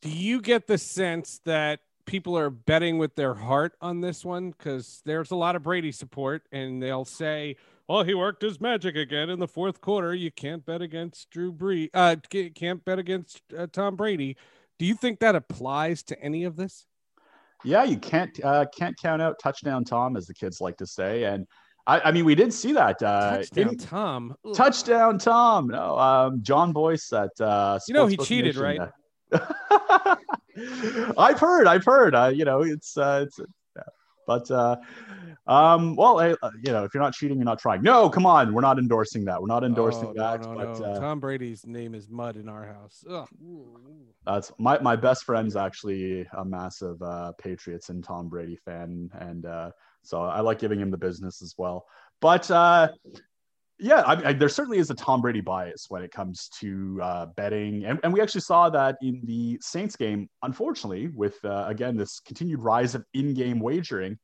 Do 0.00 0.10
you 0.10 0.40
get 0.40 0.66
the 0.66 0.78
sense 0.78 1.40
that 1.44 1.80
people 2.06 2.36
are 2.36 2.50
betting 2.50 2.98
with 2.98 3.14
their 3.14 3.34
heart 3.34 3.74
on 3.80 4.00
this 4.00 4.24
one 4.24 4.50
because 4.50 5.00
there's 5.04 5.30
a 5.30 5.36
lot 5.36 5.56
of 5.56 5.62
Brady 5.62 5.92
support, 5.92 6.42
and 6.50 6.82
they'll 6.82 7.04
say, 7.04 7.56
"Well, 7.92 8.04
he 8.04 8.14
worked 8.14 8.40
his 8.40 8.58
magic 8.58 8.96
again 8.96 9.28
in 9.28 9.38
the 9.38 9.46
fourth 9.46 9.82
quarter. 9.82 10.14
You 10.14 10.30
can't 10.30 10.64
bet 10.64 10.80
against 10.80 11.28
Drew 11.30 11.52
Brees. 11.52 11.90
Uh, 11.92 12.16
can't 12.54 12.82
bet 12.84 12.98
against 12.98 13.42
uh, 13.56 13.66
Tom 13.70 13.96
Brady." 13.96 14.36
Do 14.78 14.86
you 14.86 14.94
think 14.94 15.20
that 15.20 15.34
applies 15.34 16.02
to 16.04 16.18
any 16.18 16.44
of 16.44 16.56
this? 16.56 16.86
Yeah, 17.64 17.84
you 17.84 17.98
can't 17.98 18.30
uh, 18.42 18.64
can't 18.74 18.96
count 18.96 19.20
out 19.20 19.36
touchdown 19.38 19.84
Tom, 19.84 20.16
as 20.16 20.26
the 20.26 20.32
kids 20.34 20.60
like 20.60 20.78
to 20.78 20.86
say, 20.86 21.24
and 21.24 21.46
I, 21.86 22.00
I 22.00 22.12
mean 22.12 22.24
we 22.24 22.34
did 22.34 22.52
see 22.52 22.72
that 22.72 23.02
uh, 23.02 23.38
touchdown 23.38 23.68
in, 23.68 23.76
Tom. 23.76 24.34
Touchdown 24.54 25.18
Tom. 25.18 25.68
No, 25.68 25.98
um, 25.98 26.42
Jon 26.42 26.72
Bois 26.72 26.96
at 27.12 27.40
uh, 27.40 27.78
you 27.86 27.94
know 27.94 28.06
he 28.06 28.16
cheated, 28.16 28.56
Nation, 28.56 28.90
right? 29.32 30.18
I've 31.18 31.38
heard, 31.38 31.66
I've 31.66 31.84
heard. 31.84 32.14
Uh, 32.14 32.32
you 32.34 32.44
know, 32.44 32.62
it's 32.62 32.96
uh, 32.96 33.26
it's. 33.26 33.38
But 34.26 34.50
uh, 34.50 34.76
um, 35.46 35.96
well, 35.96 36.20
I, 36.20 36.34
uh, 36.42 36.50
you 36.64 36.72
know, 36.72 36.84
if 36.84 36.94
you're 36.94 37.02
not 37.02 37.14
cheating, 37.14 37.38
you're 37.38 37.44
not 37.44 37.58
trying. 37.58 37.82
No, 37.82 38.08
come 38.08 38.26
on, 38.26 38.52
we're 38.52 38.60
not 38.60 38.78
endorsing 38.78 39.24
that. 39.26 39.40
We're 39.40 39.48
not 39.48 39.64
endorsing 39.64 40.08
oh, 40.08 40.14
that. 40.14 40.42
No, 40.42 40.52
no, 40.52 40.66
but, 40.66 40.80
no. 40.80 40.84
Uh, 40.86 41.00
Tom 41.00 41.20
Brady's 41.20 41.66
name 41.66 41.94
is 41.94 42.08
mud 42.08 42.36
in 42.36 42.48
our 42.48 42.66
house. 42.66 43.04
Ugh. 43.10 43.28
That's 44.24 44.52
my 44.58 44.78
my 44.80 44.96
best 44.96 45.24
friend's 45.24 45.56
actually 45.56 46.26
a 46.36 46.44
massive 46.44 47.00
uh, 47.02 47.32
Patriots 47.38 47.88
and 47.88 48.04
Tom 48.04 48.28
Brady 48.28 48.56
fan, 48.56 49.10
and 49.18 49.46
uh, 49.46 49.70
so 50.02 50.22
I 50.22 50.40
like 50.40 50.58
giving 50.58 50.80
him 50.80 50.90
the 50.90 50.98
business 50.98 51.42
as 51.42 51.54
well. 51.58 51.86
But 52.20 52.50
uh, 52.50 52.88
yeah, 53.82 54.02
I, 54.02 54.28
I, 54.28 54.32
there 54.32 54.48
certainly 54.48 54.78
is 54.78 54.90
a 54.90 54.94
Tom 54.94 55.20
Brady 55.20 55.40
bias 55.40 55.86
when 55.88 56.02
it 56.02 56.12
comes 56.12 56.48
to 56.60 57.00
uh, 57.02 57.26
betting, 57.36 57.84
and, 57.84 57.98
and 58.04 58.12
we 58.12 58.20
actually 58.20 58.42
saw 58.42 58.70
that 58.70 58.96
in 59.02 59.20
the 59.24 59.58
Saints 59.60 59.96
game. 59.96 60.28
Unfortunately, 60.42 61.08
with 61.08 61.44
uh, 61.44 61.64
again 61.66 61.96
this 61.96 62.20
continued 62.20 62.60
rise 62.60 62.94
of 62.94 63.04
in-game 63.12 63.58
wagering, 63.58 64.16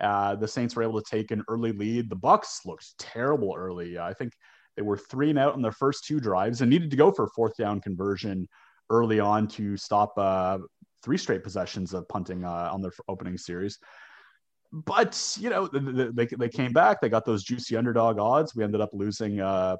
uh, 0.00 0.36
the 0.36 0.46
Saints 0.46 0.76
were 0.76 0.84
able 0.84 1.02
to 1.02 1.10
take 1.10 1.32
an 1.32 1.42
early 1.48 1.72
lead. 1.72 2.08
The 2.08 2.16
Bucks 2.16 2.60
looked 2.64 2.96
terrible 2.98 3.52
early. 3.56 3.98
I 3.98 4.14
think 4.14 4.32
they 4.76 4.82
were 4.82 4.96
three 4.96 5.30
and 5.30 5.38
out 5.38 5.54
on 5.54 5.62
their 5.62 5.72
first 5.72 6.04
two 6.04 6.20
drives 6.20 6.60
and 6.60 6.70
needed 6.70 6.90
to 6.92 6.96
go 6.96 7.10
for 7.10 7.24
a 7.24 7.30
fourth 7.34 7.56
down 7.56 7.80
conversion 7.80 8.48
early 8.90 9.18
on 9.18 9.48
to 9.48 9.76
stop 9.76 10.12
uh, 10.18 10.58
three 11.02 11.18
straight 11.18 11.42
possessions 11.42 11.94
of 11.94 12.08
punting 12.08 12.44
uh, 12.44 12.70
on 12.72 12.80
their 12.80 12.92
opening 13.08 13.36
series 13.36 13.78
but 14.72 15.36
you 15.40 15.50
know 15.50 15.66
they, 15.68 16.26
they 16.26 16.48
came 16.48 16.72
back. 16.72 17.00
They 17.00 17.08
got 17.08 17.24
those 17.24 17.42
juicy 17.42 17.76
underdog 17.76 18.18
odds. 18.18 18.54
We 18.54 18.64
ended 18.64 18.80
up 18.80 18.90
losing 18.92 19.40
uh, 19.40 19.76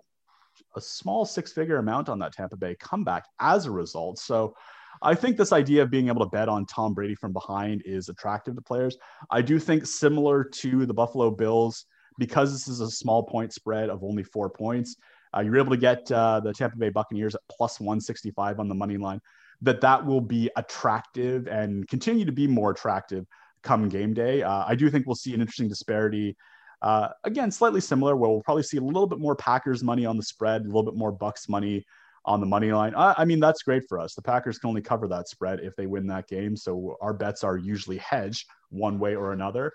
a 0.77 0.81
small 0.81 1.25
six 1.25 1.53
figure 1.53 1.79
amount 1.79 2.09
on 2.09 2.19
that 2.21 2.33
tampa 2.33 2.57
bay 2.57 2.77
comeback 2.81 3.25
as 3.41 3.67
a 3.67 3.71
result. 3.71 4.19
So 4.19 4.55
i 5.03 5.14
think 5.14 5.37
this 5.37 5.53
idea 5.53 5.83
of 5.83 5.91
being 5.91 6.09
able 6.09 6.21
to 6.21 6.29
bet 6.31 6.49
on 6.49 6.67
tom 6.67 6.93
brady 6.93 7.14
from 7.14 7.33
behind 7.33 7.81
is 7.85 8.09
attractive 8.09 8.57
to 8.57 8.62
players. 8.62 8.97
I 9.31 9.41
do 9.43 9.59
think 9.59 9.87
similar 9.87 10.45
to 10.45 10.85
the 10.85 10.95
buffalo 10.95 11.31
bills 11.31 11.87
because 12.19 12.53
this 12.53 12.69
is 12.69 12.81
a 12.81 12.91
small 12.91 13.23
point 13.23 13.53
spread 13.53 13.88
of 13.88 14.03
only 14.03 14.25
four 14.25 14.51
points 14.51 14.97
uh, 15.35 15.41
you're 15.41 15.59
able 15.59 15.71
to 15.71 15.77
get 15.77 16.11
uh, 16.11 16.41
the 16.41 16.53
tampa 16.53 16.77
bay 16.77 16.91
buccaneers 16.91 17.35
at 17.35 17.41
plus 17.51 17.81
165 17.81 18.59
on 18.59 18.69
the 18.69 18.75
money 18.75 18.97
line 18.97 19.21
that 19.62 19.81
that 19.81 20.05
will 20.05 20.21
be 20.21 20.51
attractive 20.57 21.47
and 21.47 21.87
continue 21.88 22.25
to 22.25 22.33
be 22.33 22.47
more 22.47 22.71
attractive 22.71 23.25
come 23.62 23.88
game 23.88 24.14
day. 24.14 24.42
Uh, 24.42 24.64
I 24.66 24.75
do 24.75 24.90
think 24.90 25.07
we'll 25.07 25.16
see 25.16 25.35
an 25.35 25.40
interesting 25.40 25.68
disparity. 25.68 26.37
Uh, 26.83 27.09
again, 27.25 27.51
slightly 27.51 27.81
similar, 27.81 28.16
where 28.16 28.31
we'll 28.31 28.42
probably 28.42 28.62
see 28.62 28.79
a 28.79 28.83
little 28.83 29.07
bit 29.07 29.18
more 29.18 29.37
Packers 29.37 29.83
money 29.83 30.07
on 30.07 30.16
the 30.16 30.23
spread, 30.23 30.62
a 30.62 30.64
little 30.64 30.83
bit 30.83 30.94
more 30.94 31.12
Bucks 31.12 31.49
money 31.49 31.85
on 32.25 32.40
the 32.40 32.46
money 32.46 32.73
line. 32.73 32.94
I, 32.94 33.14
I, 33.18 33.25
mean, 33.25 33.40
that's 33.40 33.62
great 33.62 33.85
for 33.88 33.99
us. 33.99 34.14
The 34.14 34.23
Packers 34.23 34.59
can 34.59 34.68
only 34.68 34.83
cover 34.83 35.09
that 35.09 35.29
spread 35.29 35.61
if 35.61 35.75
they 35.77 35.87
win 35.87 36.07
that 36.09 36.29
game. 36.29 36.57
So 36.57 36.96
our 37.01 37.14
bets 37.14 37.44
are 37.44 37.57
usually 37.57 37.99
hedged 37.99 38.46
one 38.70 38.99
way 38.99 39.14
or 39.14 39.33
another 39.33 39.73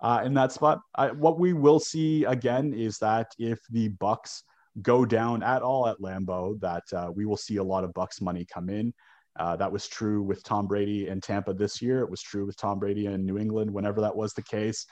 uh, 0.00 0.22
in 0.24 0.34
that 0.34 0.52
spot. 0.52 0.80
I, 0.94 1.10
what 1.12 1.38
we 1.38 1.52
will 1.52 1.80
see 1.80 2.24
again 2.24 2.74
is 2.74 2.98
that 2.98 3.28
if 3.38 3.60
the 3.70 3.88
Bucks 3.88 4.42
go 4.82 5.04
down 5.04 5.42
at 5.42 5.62
all 5.62 5.86
at 5.86 6.00
Lambeau, 6.00 6.60
that 6.60 6.82
uh, 6.92 7.10
we 7.14 7.26
will 7.26 7.36
see 7.36 7.56
a 7.56 7.64
lot 7.64 7.84
of 7.84 7.94
Bucks 7.94 8.20
money 8.20 8.44
come 8.44 8.68
in. 8.68 8.92
Uh, 9.38 9.56
that 9.56 9.72
was 9.72 9.88
true 9.88 10.22
with 10.22 10.42
Tom 10.44 10.66
Brady 10.66 11.08
in 11.08 11.20
Tampa 11.20 11.52
this 11.52 11.82
year. 11.82 12.00
It 12.00 12.10
was 12.10 12.22
true 12.22 12.46
with 12.46 12.56
Tom 12.56 12.78
Brady 12.78 13.06
in 13.06 13.24
New 13.24 13.38
England 13.38 13.70
whenever 13.70 14.00
that 14.02 14.14
was 14.14 14.32
the 14.32 14.42
case. 14.42 14.86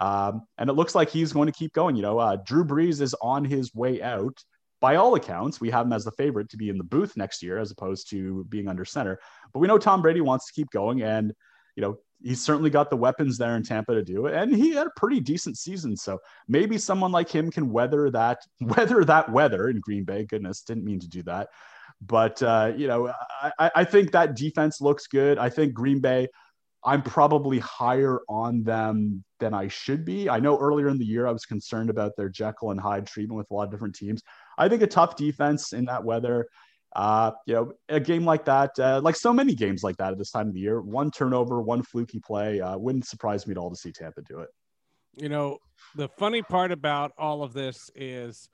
Um, 0.00 0.42
and 0.58 0.70
it 0.70 0.74
looks 0.74 0.94
like 0.94 1.10
he's 1.10 1.32
going 1.32 1.46
to 1.46 1.52
keep 1.52 1.72
going. 1.74 1.96
You 1.96 2.02
know, 2.02 2.18
uh, 2.18 2.36
Drew 2.44 2.64
Brees 2.64 3.00
is 3.00 3.14
on 3.20 3.44
his 3.44 3.74
way 3.74 4.02
out. 4.02 4.42
By 4.80 4.96
all 4.96 5.14
accounts, 5.14 5.60
we 5.60 5.70
have 5.70 5.86
him 5.86 5.92
as 5.92 6.04
the 6.04 6.10
favorite 6.12 6.48
to 6.50 6.56
be 6.56 6.68
in 6.68 6.78
the 6.78 6.84
booth 6.84 7.16
next 7.16 7.42
year 7.42 7.58
as 7.58 7.70
opposed 7.70 8.10
to 8.10 8.44
being 8.48 8.66
under 8.66 8.84
center. 8.84 9.20
But 9.52 9.60
we 9.60 9.68
know 9.68 9.78
Tom 9.78 10.02
Brady 10.02 10.20
wants 10.20 10.46
to 10.46 10.52
keep 10.52 10.70
going. 10.70 11.02
And, 11.02 11.32
you 11.76 11.82
know, 11.82 11.98
he's 12.20 12.42
certainly 12.42 12.70
got 12.70 12.90
the 12.90 12.96
weapons 12.96 13.38
there 13.38 13.54
in 13.54 13.62
Tampa 13.62 13.94
to 13.94 14.02
do 14.02 14.26
it. 14.26 14.34
And 14.34 14.54
he 14.54 14.70
had 14.70 14.88
a 14.88 14.92
pretty 14.96 15.20
decent 15.20 15.56
season. 15.56 15.96
So 15.96 16.18
maybe 16.48 16.78
someone 16.78 17.12
like 17.12 17.28
him 17.28 17.50
can 17.50 17.70
weather 17.70 18.10
that, 18.10 18.38
weather 18.60 19.04
that 19.04 19.30
weather 19.30 19.68
in 19.68 19.78
Green 19.78 20.02
Bay. 20.02 20.24
Goodness, 20.24 20.62
didn't 20.62 20.84
mean 20.84 20.98
to 21.00 21.08
do 21.08 21.22
that. 21.24 21.50
But 22.06 22.42
uh, 22.42 22.72
you 22.76 22.86
know, 22.88 23.12
I, 23.58 23.70
I 23.76 23.84
think 23.84 24.12
that 24.12 24.36
defense 24.36 24.80
looks 24.80 25.06
good. 25.06 25.38
I 25.38 25.48
think 25.48 25.74
Green 25.74 26.00
Bay. 26.00 26.28
I'm 26.84 27.02
probably 27.02 27.60
higher 27.60 28.22
on 28.28 28.64
them 28.64 29.22
than 29.38 29.54
I 29.54 29.68
should 29.68 30.04
be. 30.04 30.28
I 30.28 30.40
know 30.40 30.58
earlier 30.58 30.88
in 30.88 30.98
the 30.98 31.04
year 31.04 31.28
I 31.28 31.30
was 31.30 31.44
concerned 31.44 31.90
about 31.90 32.16
their 32.16 32.28
Jekyll 32.28 32.72
and 32.72 32.80
Hyde 32.80 33.06
treatment 33.06 33.38
with 33.38 33.48
a 33.52 33.54
lot 33.54 33.64
of 33.64 33.70
different 33.70 33.94
teams. 33.94 34.20
I 34.58 34.68
think 34.68 34.82
a 34.82 34.88
tough 34.88 35.14
defense 35.14 35.72
in 35.72 35.84
that 35.84 36.02
weather, 36.02 36.48
uh, 36.96 37.30
you 37.46 37.54
know, 37.54 37.72
a 37.88 38.00
game 38.00 38.24
like 38.24 38.44
that, 38.46 38.76
uh, 38.80 39.00
like 39.00 39.14
so 39.14 39.32
many 39.32 39.54
games 39.54 39.84
like 39.84 39.96
that 39.98 40.10
at 40.10 40.18
this 40.18 40.32
time 40.32 40.48
of 40.48 40.54
the 40.54 40.60
year, 40.60 40.80
one 40.80 41.12
turnover, 41.12 41.62
one 41.62 41.84
fluky 41.84 42.18
play, 42.18 42.60
uh, 42.60 42.76
wouldn't 42.76 43.06
surprise 43.06 43.46
me 43.46 43.52
at 43.52 43.58
all 43.58 43.70
to 43.70 43.76
see 43.76 43.92
Tampa 43.92 44.22
do 44.22 44.40
it. 44.40 44.48
You 45.14 45.28
know, 45.28 45.58
the 45.94 46.08
funny 46.08 46.42
part 46.42 46.72
about 46.72 47.12
all 47.16 47.44
of 47.44 47.52
this 47.52 47.90
is 47.94 48.48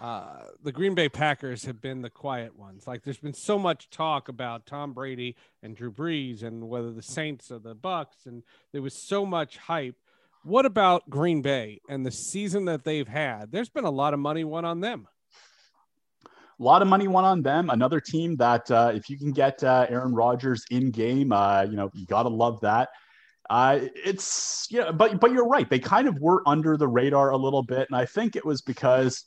uh, 0.00 0.44
the 0.62 0.72
Green 0.72 0.94
Bay 0.94 1.10
Packers 1.10 1.66
have 1.66 1.82
been 1.82 2.00
the 2.00 2.08
quiet 2.08 2.58
ones. 2.58 2.86
Like 2.86 3.02
there's 3.02 3.18
been 3.18 3.34
so 3.34 3.58
much 3.58 3.90
talk 3.90 4.28
about 4.28 4.64
Tom 4.64 4.94
Brady 4.94 5.36
and 5.62 5.76
Drew 5.76 5.92
Brees 5.92 6.42
and 6.42 6.70
whether 6.70 6.90
the 6.90 7.02
Saints 7.02 7.50
or 7.50 7.58
the 7.58 7.74
Bucks, 7.74 8.24
and 8.24 8.42
there 8.72 8.80
was 8.80 8.94
so 8.94 9.26
much 9.26 9.58
hype. 9.58 9.96
What 10.42 10.64
about 10.64 11.10
Green 11.10 11.42
Bay 11.42 11.80
and 11.86 12.04
the 12.04 12.10
season 12.10 12.64
that 12.64 12.82
they've 12.82 13.06
had? 13.06 13.52
There's 13.52 13.68
been 13.68 13.84
a 13.84 13.90
lot 13.90 14.14
of 14.14 14.20
money 14.20 14.42
won 14.42 14.64
on 14.64 14.80
them. 14.80 15.06
A 16.26 16.62
lot 16.62 16.80
of 16.80 16.88
money 16.88 17.06
won 17.06 17.26
on 17.26 17.42
them. 17.42 17.68
Another 17.68 18.00
team 18.00 18.36
that, 18.36 18.70
uh, 18.70 18.92
if 18.94 19.10
you 19.10 19.18
can 19.18 19.32
get 19.32 19.62
uh, 19.62 19.86
Aaron 19.90 20.14
Rodgers 20.14 20.64
in 20.70 20.90
game, 20.90 21.30
uh, 21.30 21.62
you 21.62 21.76
know 21.76 21.90
you 21.92 22.06
gotta 22.06 22.30
love 22.30 22.58
that. 22.62 22.88
Uh, 23.50 23.80
it's 23.82 24.66
yeah, 24.70 24.92
but 24.92 25.20
but 25.20 25.30
you're 25.32 25.46
right. 25.46 25.68
They 25.68 25.78
kind 25.78 26.08
of 26.08 26.18
were 26.20 26.42
under 26.46 26.78
the 26.78 26.88
radar 26.88 27.32
a 27.32 27.36
little 27.36 27.62
bit, 27.62 27.86
and 27.90 27.96
I 27.96 28.06
think 28.06 28.34
it 28.34 28.46
was 28.46 28.62
because 28.62 29.26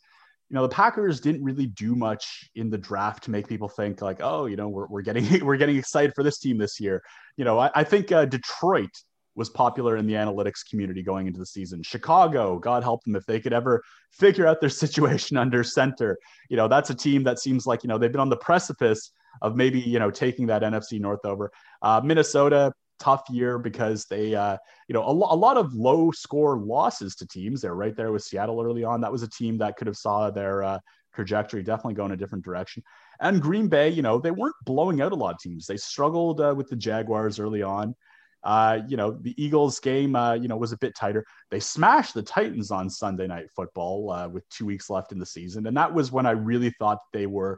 you 0.53 0.59
know, 0.59 0.67
the 0.67 0.75
Packers 0.75 1.19
didn't 1.19 1.43
really 1.43 1.65
do 1.65 1.95
much 1.95 2.47
in 2.53 2.69
the 2.69 2.77
draft 2.77 3.23
to 3.23 3.31
make 3.31 3.47
people 3.47 3.67
think 3.67 4.03
like, 4.03 4.19
oh, 4.21 4.45
you 4.45 4.55
know, 4.55 4.69
we're, 4.69 4.85
we're 4.85 5.01
getting 5.01 5.25
we're 5.43 5.57
getting 5.57 5.77
excited 5.77 6.13
for 6.13 6.21
this 6.21 6.37
team 6.37 6.59
this 6.59 6.79
year. 6.79 7.01
You 7.37 7.43
know, 7.43 7.57
I, 7.57 7.71
I 7.73 7.83
think 7.83 8.11
uh, 8.11 8.25
Detroit 8.25 8.91
was 9.33 9.49
popular 9.49 9.97
in 9.97 10.05
the 10.05 10.13
analytics 10.13 10.59
community 10.69 11.01
going 11.01 11.25
into 11.25 11.39
the 11.39 11.45
season. 11.47 11.81
Chicago, 11.81 12.59
God 12.59 12.83
help 12.83 13.03
them 13.03 13.15
if 13.15 13.25
they 13.25 13.39
could 13.39 13.51
ever 13.51 13.81
figure 14.11 14.45
out 14.45 14.61
their 14.61 14.69
situation 14.83 15.37
under 15.37 15.63
center. 15.63 16.19
You 16.51 16.57
know, 16.57 16.67
that's 16.67 16.91
a 16.91 16.95
team 16.95 17.23
that 17.23 17.39
seems 17.39 17.65
like 17.65 17.83
you 17.83 17.87
know 17.87 17.97
they've 17.97 18.11
been 18.11 18.21
on 18.21 18.29
the 18.29 18.37
precipice 18.37 19.09
of 19.41 19.55
maybe 19.55 19.79
you 19.79 19.97
know 19.97 20.11
taking 20.11 20.45
that 20.47 20.61
NFC 20.61 20.99
North 20.99 21.25
over. 21.25 21.51
Uh, 21.81 21.99
Minnesota, 22.03 22.71
tough 23.03 23.23
year 23.29 23.59
because 23.59 24.05
they, 24.05 24.33
uh, 24.33 24.57
you 24.87 24.93
know, 24.93 25.03
a, 25.03 25.11
lo- 25.11 25.27
a 25.29 25.35
lot 25.35 25.57
of 25.57 25.73
low 25.73 26.11
score 26.11 26.57
losses 26.57 27.15
to 27.15 27.27
teams. 27.27 27.61
They're 27.61 27.75
right 27.75 27.95
there 27.95 28.11
with 28.11 28.23
Seattle 28.23 28.61
early 28.61 28.83
on. 28.83 29.01
That 29.01 29.11
was 29.11 29.23
a 29.23 29.29
team 29.29 29.57
that 29.57 29.75
could 29.75 29.87
have 29.87 29.97
saw 29.97 30.29
their 30.29 30.63
uh, 30.63 30.79
trajectory 31.13 31.63
definitely 31.63 31.95
go 31.95 32.05
in 32.05 32.11
a 32.11 32.17
different 32.17 32.45
direction. 32.45 32.83
And 33.19 33.41
Green 33.41 33.67
Bay, 33.67 33.89
you 33.89 34.01
know, 34.01 34.19
they 34.19 34.31
weren't 34.31 34.55
blowing 34.65 35.01
out 35.01 35.11
a 35.11 35.15
lot 35.15 35.35
of 35.35 35.39
teams. 35.39 35.67
They 35.67 35.77
struggled 35.77 36.39
uh, 36.41 36.53
with 36.55 36.69
the 36.69 36.75
Jaguars 36.75 37.39
early 37.39 37.61
on. 37.61 37.95
Uh, 38.43 38.79
you 38.89 38.97
know, 38.97 39.11
the 39.21 39.33
Eagles 39.41 39.79
game, 39.79 40.15
uh, 40.15 40.33
you 40.33 40.47
know, 40.47 40.57
was 40.57 40.73
a 40.73 40.77
bit 40.77 40.95
tighter. 40.95 41.25
They 41.49 41.61
smashed 41.61 42.13
the 42.13 42.23
Titans 42.23 42.71
on 42.71 42.89
Sunday 42.89 43.27
Night 43.27 43.49
Football 43.55 44.11
uh, 44.11 44.27
with 44.27 44.47
two 44.49 44.65
weeks 44.65 44.89
left 44.89 45.13
in 45.13 45.19
the 45.19 45.25
season, 45.25 45.65
and 45.67 45.77
that 45.77 45.93
was 45.93 46.11
when 46.11 46.25
I 46.25 46.31
really 46.31 46.71
thought 46.77 46.99
they 47.13 47.25
were 47.25 47.57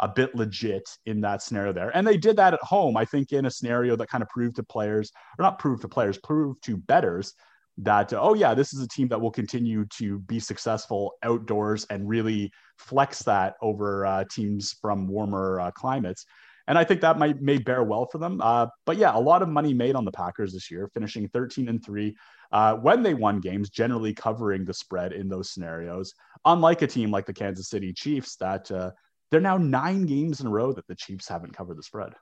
a 0.00 0.08
bit 0.08 0.34
legit 0.34 0.88
in 1.06 1.20
that 1.20 1.42
scenario 1.42 1.72
there. 1.72 1.96
And 1.96 2.06
they 2.06 2.16
did 2.16 2.36
that 2.36 2.54
at 2.54 2.60
home, 2.60 2.96
I 2.96 3.04
think, 3.04 3.32
in 3.32 3.46
a 3.46 3.50
scenario 3.50 3.96
that 3.96 4.08
kind 4.08 4.22
of 4.22 4.28
proved 4.28 4.56
to 4.56 4.62
players, 4.62 5.12
or 5.38 5.42
not 5.42 5.58
proved 5.58 5.82
to 5.82 5.88
players, 5.88 6.18
proved 6.18 6.62
to 6.64 6.76
betters 6.76 7.34
that 7.78 8.12
oh 8.12 8.34
yeah 8.34 8.54
this 8.54 8.72
is 8.72 8.80
a 8.80 8.88
team 8.88 9.08
that 9.08 9.20
will 9.20 9.30
continue 9.30 9.84
to 9.86 10.20
be 10.20 10.38
successful 10.38 11.14
outdoors 11.22 11.84
and 11.90 12.08
really 12.08 12.52
flex 12.78 13.22
that 13.22 13.54
over 13.60 14.06
uh, 14.06 14.24
teams 14.30 14.76
from 14.80 15.08
warmer 15.08 15.60
uh, 15.60 15.70
climates. 15.72 16.24
And 16.66 16.78
i 16.78 16.84
think 16.84 17.00
that 17.00 17.18
might 17.18 17.42
may 17.42 17.58
bear 17.58 17.82
well 17.82 18.06
for 18.06 18.18
them. 18.18 18.40
Uh, 18.40 18.66
but 18.86 18.96
yeah 18.96 19.16
a 19.16 19.18
lot 19.18 19.42
of 19.42 19.48
money 19.48 19.74
made 19.74 19.96
on 19.96 20.04
the 20.04 20.12
packers 20.12 20.52
this 20.52 20.70
year 20.70 20.88
finishing 20.94 21.28
13 21.28 21.68
and 21.68 21.84
3 21.84 22.16
uh, 22.52 22.74
when 22.76 23.02
they 23.02 23.14
won 23.14 23.40
games 23.40 23.70
generally 23.70 24.14
covering 24.14 24.64
the 24.64 24.74
spread 24.74 25.12
in 25.12 25.28
those 25.28 25.50
scenarios. 25.50 26.14
Unlike 26.44 26.82
a 26.82 26.86
team 26.86 27.10
like 27.10 27.26
the 27.26 27.32
kansas 27.32 27.68
city 27.68 27.92
chiefs 27.92 28.36
that 28.36 28.70
uh, 28.70 28.92
they're 29.34 29.40
now 29.40 29.56
nine 29.56 30.06
games 30.06 30.40
in 30.40 30.46
a 30.46 30.50
row 30.50 30.72
that 30.72 30.86
the 30.86 30.94
chiefs 30.94 31.28
haven't 31.28 31.56
covered 31.56 31.76
the 31.76 31.82
spread 31.82 32.12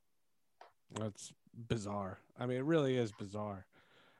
that's 0.99 1.33
bizarre 1.69 2.19
i 2.39 2.47
mean 2.47 2.57
it 2.57 2.65
really 2.65 2.97
is 2.97 3.13
bizarre 3.13 3.67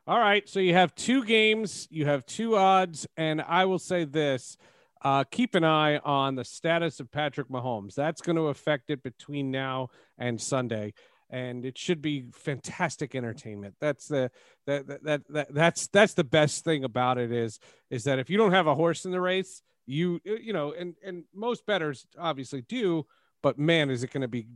all 0.05 0.19
right. 0.19 0.49
So 0.49 0.59
you 0.59 0.75
have 0.75 0.95
two 0.97 1.25
games, 1.25 1.87
you 1.89 2.07
have 2.07 2.27
two 2.27 2.57
odds, 2.57 3.07
and 3.17 3.41
I 3.41 3.67
will 3.67 3.79
say 3.79 4.05
this. 4.05 4.57
Uh, 5.01 5.23
keep 5.25 5.55
an 5.55 5.65
eye 5.65 5.99
on 5.99 6.35
the 6.35 6.45
status 6.45 6.99
of 6.99 7.11
Patrick 7.11 7.49
Mahomes. 7.49 7.95
That's 7.95 8.21
going 8.21 8.37
to 8.37 8.49
affect 8.49 8.91
it 8.91 9.03
between 9.03 9.53
now 9.53 9.91
and 10.19 10.41
Sunday, 10.41 10.95
and 11.31 11.65
it 11.65 11.79
should 11.79 12.03
be 12.03 12.27
fantastic 12.33 13.15
entertainment. 13.15 13.77
That's 13.81 14.09
the 14.09 14.33
that 14.67 14.89
that, 14.89 15.05
that, 15.05 15.29
that 15.29 15.55
that's 15.55 15.87
that's 15.89 16.15
the 16.15 16.25
best 16.25 16.65
thing 16.65 16.83
about 16.83 17.19
it 17.19 17.31
is 17.31 17.61
is 17.89 18.05
that 18.05 18.19
if 18.19 18.29
you 18.29 18.39
don't 18.39 18.53
have 18.53 18.67
a 18.67 18.75
horse 18.75 19.05
in 19.05 19.13
the 19.13 19.21
race, 19.21 19.63
you 19.87 20.21
you 20.25 20.53
know, 20.53 20.73
and 20.73 20.95
and 21.05 21.25
most 21.35 21.67
betters 21.67 22.07
obviously 22.19 22.63
do, 22.63 23.07
but 23.43 23.59
man, 23.59 23.91
is 23.91 24.03
it 24.03 24.13
going 24.13 24.23
to 24.23 24.29
be 24.29 24.47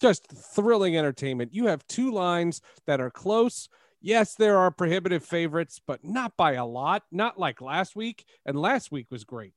just 0.00 0.26
thrilling 0.54 0.96
entertainment. 0.96 1.54
You 1.54 1.68
have 1.68 1.86
two 1.86 2.12
lines 2.12 2.60
that 2.86 3.00
are 3.00 3.10
close 3.10 3.68
yes, 4.06 4.34
there 4.36 4.56
are 4.56 4.70
prohibitive 4.70 5.24
favorites, 5.24 5.80
but 5.84 6.04
not 6.04 6.36
by 6.36 6.52
a 6.52 6.64
lot, 6.64 7.02
not 7.10 7.38
like 7.38 7.60
last 7.60 7.96
week. 7.96 8.24
And 8.46 8.58
last 8.58 8.92
week 8.92 9.08
was 9.10 9.24
great. 9.24 9.52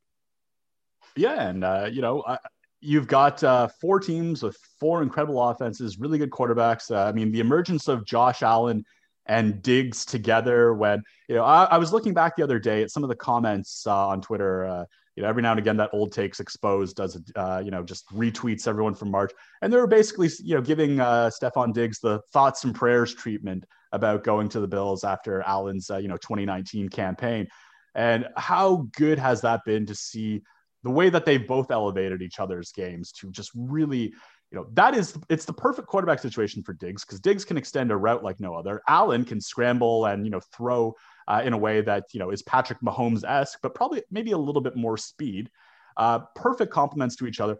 Yeah. 1.15 1.47
And, 1.49 1.63
uh, 1.63 1.89
you 1.91 2.01
know, 2.01 2.23
I, 2.27 2.39
you've 2.81 3.07
got 3.07 3.43
uh, 3.43 3.67
four 3.79 3.99
teams 3.99 4.41
with 4.41 4.57
four 4.79 5.03
incredible 5.03 5.41
offenses, 5.41 5.99
really 5.99 6.17
good 6.17 6.31
quarterbacks. 6.31 6.91
Uh, 6.91 7.07
I 7.07 7.11
mean, 7.11 7.31
the 7.31 7.39
emergence 7.39 7.87
of 7.87 8.05
Josh 8.05 8.41
Allen 8.41 8.83
and 9.27 9.61
Diggs 9.61 10.03
together 10.03 10.73
when, 10.73 11.03
you 11.27 11.35
know, 11.35 11.43
I, 11.43 11.65
I 11.65 11.77
was 11.77 11.93
looking 11.93 12.15
back 12.15 12.35
the 12.35 12.43
other 12.43 12.59
day 12.59 12.81
at 12.81 12.89
some 12.89 13.03
of 13.03 13.09
the 13.09 13.15
comments 13.15 13.85
uh, 13.85 14.07
on 14.07 14.21
Twitter. 14.21 14.65
Uh, 14.65 14.85
you 15.19 15.23
know, 15.23 15.29
every 15.29 15.41
now 15.41 15.51
and 15.51 15.59
again 15.59 15.75
that 15.75 15.89
old 15.91 16.13
takes 16.13 16.39
exposed 16.39 16.95
does, 16.95 17.21
uh, 17.35 17.61
you 17.61 17.71
know, 17.71 17.83
just 17.83 18.07
retweets 18.07 18.69
everyone 18.69 18.95
from 18.95 19.11
March. 19.11 19.33
And 19.61 19.71
they 19.71 19.75
were 19.75 19.85
basically, 19.85 20.29
you 20.41 20.55
know, 20.55 20.61
giving 20.61 21.01
uh, 21.01 21.29
Stefon 21.29 21.73
Diggs 21.73 21.99
the 21.99 22.21
thoughts 22.31 22.63
and 22.63 22.73
prayers 22.73 23.13
treatment 23.13 23.65
about 23.91 24.23
going 24.23 24.47
to 24.47 24.61
the 24.61 24.67
Bills 24.67 25.03
after 25.03 25.41
Allen's, 25.41 25.89
uh, 25.89 25.97
you 25.97 26.07
know, 26.07 26.15
2019 26.15 26.87
campaign. 26.87 27.49
And 27.95 28.29
how 28.37 28.87
good 28.95 29.19
has 29.19 29.41
that 29.41 29.65
been 29.65 29.85
to 29.87 29.93
see 29.93 30.41
the 30.83 30.89
way 30.89 31.09
that 31.09 31.25
they've 31.25 31.45
both 31.45 31.69
elevated 31.69 32.21
each 32.21 32.39
other's 32.39 32.71
games 32.71 33.11
to 33.11 33.29
just 33.29 33.51
really, 33.53 34.13
you 34.51 34.53
know, 34.53 34.67
that 34.71 34.95
is 34.95 35.17
it's 35.27 35.43
the 35.43 35.51
perfect 35.51 35.89
quarterback 35.89 36.19
situation 36.19 36.63
for 36.63 36.71
Diggs 36.71 37.03
because 37.03 37.19
Diggs 37.19 37.43
can 37.43 37.57
extend 37.57 37.91
a 37.91 37.97
route 37.97 38.23
like 38.23 38.39
no 38.39 38.55
other. 38.55 38.81
Allen 38.87 39.25
can 39.25 39.41
scramble 39.41 40.05
and 40.05 40.23
you 40.23 40.31
know 40.31 40.39
throw 40.55 40.95
uh, 41.29 41.41
in 41.45 41.53
a 41.53 41.57
way 41.57 41.81
that 41.81 42.05
you 42.11 42.19
know 42.19 42.31
is 42.31 42.41
Patrick 42.41 42.81
Mahomes 42.81 43.23
esque, 43.23 43.59
but 43.61 43.75
probably 43.75 44.03
maybe 44.11 44.31
a 44.31 44.37
little 44.37 44.61
bit 44.61 44.75
more 44.75 44.97
speed. 44.97 45.49
Uh, 45.95 46.19
perfect 46.35 46.73
complements 46.73 47.15
to 47.17 47.27
each 47.27 47.39
other. 47.39 47.57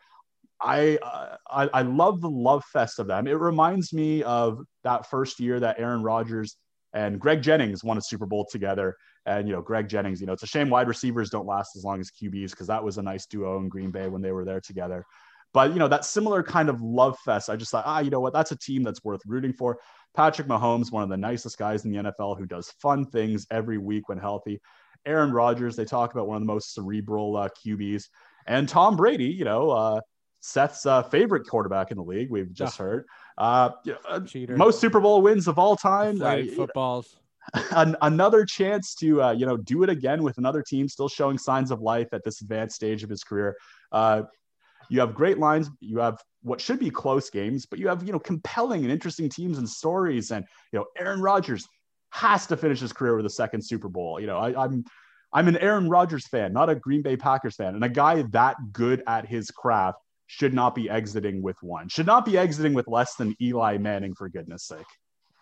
I, 0.62 0.97
uh, 1.01 1.38
I, 1.49 1.69
I 1.73 1.82
love 1.84 2.19
the 2.21 2.29
love 2.29 2.63
fest 2.65 2.99
of 2.99 3.08
them. 3.08 3.27
It 3.27 3.34
reminds 3.34 3.93
me 3.93 4.23
of 4.23 4.62
that 4.84 5.10
first 5.10 5.39
year 5.39 5.60
that 5.60 5.79
Aaron 5.79 6.03
Rodgers 6.03 6.58
and 6.93 7.19
Greg 7.19 7.41
Jennings 7.41 7.84
won 7.84 7.97
a 7.97 8.01
Super 8.01 8.25
Bowl 8.25 8.45
together. 8.49 8.95
And 9.25 9.47
you 9.47 9.53
know, 9.53 9.62
Greg 9.62 9.88
Jennings, 9.88 10.19
you 10.19 10.27
know, 10.27 10.34
it's 10.34 10.43
a 10.43 10.47
shame 10.47 10.69
wide 10.69 10.88
receivers 10.88 11.29
don't 11.29 11.45
last 11.45 11.75
as 11.75 11.84
long 11.84 11.99
as 11.99 12.12
QBs 12.12 12.51
because 12.51 12.67
that 12.67 12.84
was 12.84 12.97
a 12.97 13.01
nice 13.01 13.25
duo 13.25 13.58
in 13.60 13.69
Green 13.69 13.91
Bay 13.91 14.08
when 14.08 14.21
they 14.21 14.32
were 14.32 14.45
there 14.45 14.60
together. 14.60 15.05
But 15.53 15.73
you 15.73 15.79
know, 15.79 15.88
that 15.88 16.05
similar 16.05 16.43
kind 16.43 16.69
of 16.69 16.81
love 16.81 17.17
fest, 17.19 17.49
I 17.49 17.55
just 17.55 17.71
thought, 17.71 17.85
ah, 17.88 17.99
you 17.99 18.09
know 18.09 18.19
what, 18.19 18.33
that's 18.33 18.51
a 18.51 18.57
team 18.57 18.83
that's 18.83 19.03
worth 19.03 19.21
rooting 19.25 19.53
for. 19.53 19.79
Patrick 20.15 20.47
Mahomes, 20.47 20.91
one 20.91 21.03
of 21.03 21.09
the 21.09 21.17
nicest 21.17 21.57
guys 21.57 21.85
in 21.85 21.91
the 21.91 22.03
NFL 22.03 22.38
who 22.38 22.45
does 22.45 22.71
fun 22.81 23.05
things 23.05 23.47
every 23.51 23.77
week 23.77 24.09
when 24.09 24.17
healthy. 24.17 24.62
Aaron 25.05 25.31
Rodgers, 25.31 25.75
they 25.75 25.85
talk 25.85 26.13
about 26.13 26.27
one 26.27 26.35
of 26.35 26.41
the 26.41 26.47
most 26.47 26.73
cerebral 26.73 27.38
uh, 27.38 27.49
QBs. 27.65 28.05
And 28.47 28.67
Tom 28.67 28.95
Brady, 28.95 29.25
you 29.25 29.45
know, 29.45 29.69
uh, 29.69 30.01
Seth's 30.41 30.85
uh, 30.85 31.03
favorite 31.03 31.47
quarterback 31.47 31.91
in 31.91 31.97
the 31.97 32.03
league. 32.03 32.29
We've 32.29 32.51
just 32.53 32.79
oh. 32.79 32.83
heard 32.83 33.05
uh, 33.38 33.71
uh 34.07 34.19
most 34.49 34.79
Super 34.79 34.99
Bowl 34.99 35.21
wins 35.21 35.47
of 35.47 35.59
all 35.59 35.75
time. 35.75 36.21
Uh, 36.21 36.43
footballs. 36.55 37.15
An, 37.71 37.95
another 38.01 38.45
chance 38.45 38.93
to 38.95 39.23
uh, 39.23 39.31
you 39.31 39.45
know 39.45 39.57
do 39.57 39.83
it 39.83 39.89
again 39.89 40.21
with 40.21 40.38
another 40.38 40.62
team 40.62 40.88
still 40.88 41.09
showing 41.09 41.38
signs 41.38 41.71
of 41.71 41.81
life 41.81 42.13
at 42.13 42.23
this 42.23 42.41
advanced 42.41 42.75
stage 42.75 43.03
of 43.03 43.09
his 43.09 43.23
career. 43.23 43.55
Uh, 43.91 44.23
you 44.89 44.99
have 44.99 45.13
great 45.13 45.38
lines. 45.38 45.69
You 45.80 45.99
have 45.99 46.19
what 46.41 46.62
should 46.62 46.80
be 46.80 46.89
close 46.89 47.30
games, 47.30 47.65
but 47.65 47.80
you 47.80 47.88
have 47.88 48.04
you 48.04 48.12
know 48.12 48.19
compelling 48.19 48.84
and 48.84 48.91
interesting 48.91 49.30
teams 49.30 49.58
and 49.58 49.67
stories. 49.67 50.32
And 50.32 50.45
you 50.71 50.80
know 50.80 50.86
Aaron 50.97 51.21
Rodgers 51.21 51.67
has 52.12 52.47
to 52.47 52.58
finish 52.58 52.80
his 52.80 52.93
career 52.93 53.15
with 53.15 53.25
a 53.25 53.30
second 53.30 53.62
Super 53.62 53.89
Bowl. 53.89 54.19
You 54.19 54.28
know 54.28 54.38
I, 54.38 54.63
I'm 54.63 54.84
I'm 55.32 55.47
an 55.47 55.58
Aaron 55.58 55.89
Rodgers 55.89 56.28
fan, 56.28 56.54
not 56.54 56.69
a 56.69 56.75
Green 56.75 57.02
Bay 57.02 57.15
Packers 57.15 57.56
fan, 57.56 57.75
and 57.75 57.84
a 57.84 57.89
guy 57.89 58.23
that 58.32 58.58
good 58.71 59.04
at 59.08 59.28
his 59.28 59.52
craft 59.52 59.99
should 60.28 60.54
not 60.54 60.75
be 60.75 60.89
exiting 60.89 61.41
with 61.41 61.58
one, 61.62 61.89
should 61.89 62.06
not 62.06 62.25
be 62.25 62.38
exiting 62.38 62.73
with 62.73 62.88
less 62.88 63.15
than 63.15 63.36
Eli 63.41 63.78
Manning, 63.78 64.13
for 64.13 64.30
goodness 64.30 64.63
sake. 64.63 64.86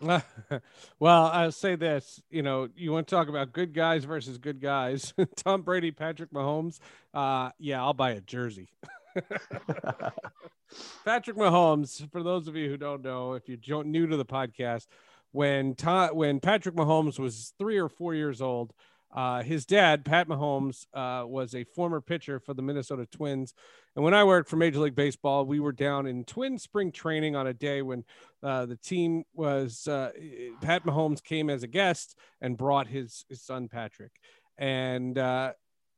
well, 0.00 1.26
I'll 1.26 1.52
say 1.52 1.74
this. 1.74 2.22
You 2.30 2.42
know, 2.42 2.68
you 2.76 2.92
want 2.92 3.08
to 3.08 3.14
talk 3.14 3.28
about 3.28 3.52
good 3.52 3.74
guys 3.74 4.04
versus 4.04 4.38
good 4.38 4.60
guys. 4.60 5.12
Tom 5.36 5.62
Brady, 5.62 5.90
Patrick 5.90 6.30
Mahomes. 6.32 6.78
Uh, 7.12 7.50
yeah, 7.58 7.82
I'll 7.82 7.94
buy 7.94 8.12
a 8.12 8.20
jersey. 8.20 8.68
Patrick 11.04 11.36
Mahomes, 11.36 12.10
for 12.10 12.22
those 12.22 12.48
of 12.48 12.56
you 12.56 12.68
who 12.68 12.76
don't 12.76 13.02
know, 13.02 13.34
if 13.34 13.42
you're 13.48 13.84
new 13.84 14.06
to 14.06 14.16
the 14.16 14.24
podcast, 14.24 14.86
when 15.32 15.74
when 16.12 16.40
Patrick 16.40 16.74
Mahomes 16.74 17.18
was 17.18 17.52
three 17.58 17.78
or 17.78 17.88
four 17.88 18.14
years 18.14 18.40
old, 18.40 18.72
uh, 19.14 19.42
his 19.42 19.64
dad, 19.64 20.04
Pat 20.04 20.28
Mahomes, 20.28 20.86
uh, 20.92 21.26
was 21.26 21.54
a 21.54 21.64
former 21.64 22.00
pitcher 22.00 22.38
for 22.38 22.54
the 22.54 22.62
Minnesota 22.62 23.06
Twins. 23.06 23.54
And 23.96 24.04
when 24.04 24.14
I 24.14 24.24
worked 24.24 24.50
for 24.50 24.56
Major 24.56 24.80
League 24.80 24.94
Baseball, 24.94 25.46
we 25.46 25.60
were 25.60 25.72
down 25.72 26.06
in 26.06 26.24
Twin 26.24 26.58
spring 26.58 26.92
training 26.92 27.34
on 27.34 27.46
a 27.46 27.54
day 27.54 27.80
when 27.82 28.04
uh, 28.42 28.66
the 28.66 28.76
team 28.76 29.24
was, 29.34 29.88
uh, 29.88 30.10
Pat 30.60 30.84
Mahomes 30.84 31.22
came 31.22 31.48
as 31.48 31.62
a 31.62 31.66
guest 31.66 32.16
and 32.40 32.56
brought 32.56 32.86
his, 32.86 33.24
his 33.28 33.42
son, 33.42 33.68
Patrick. 33.68 34.12
And 34.58 35.16
uh, 35.16 35.52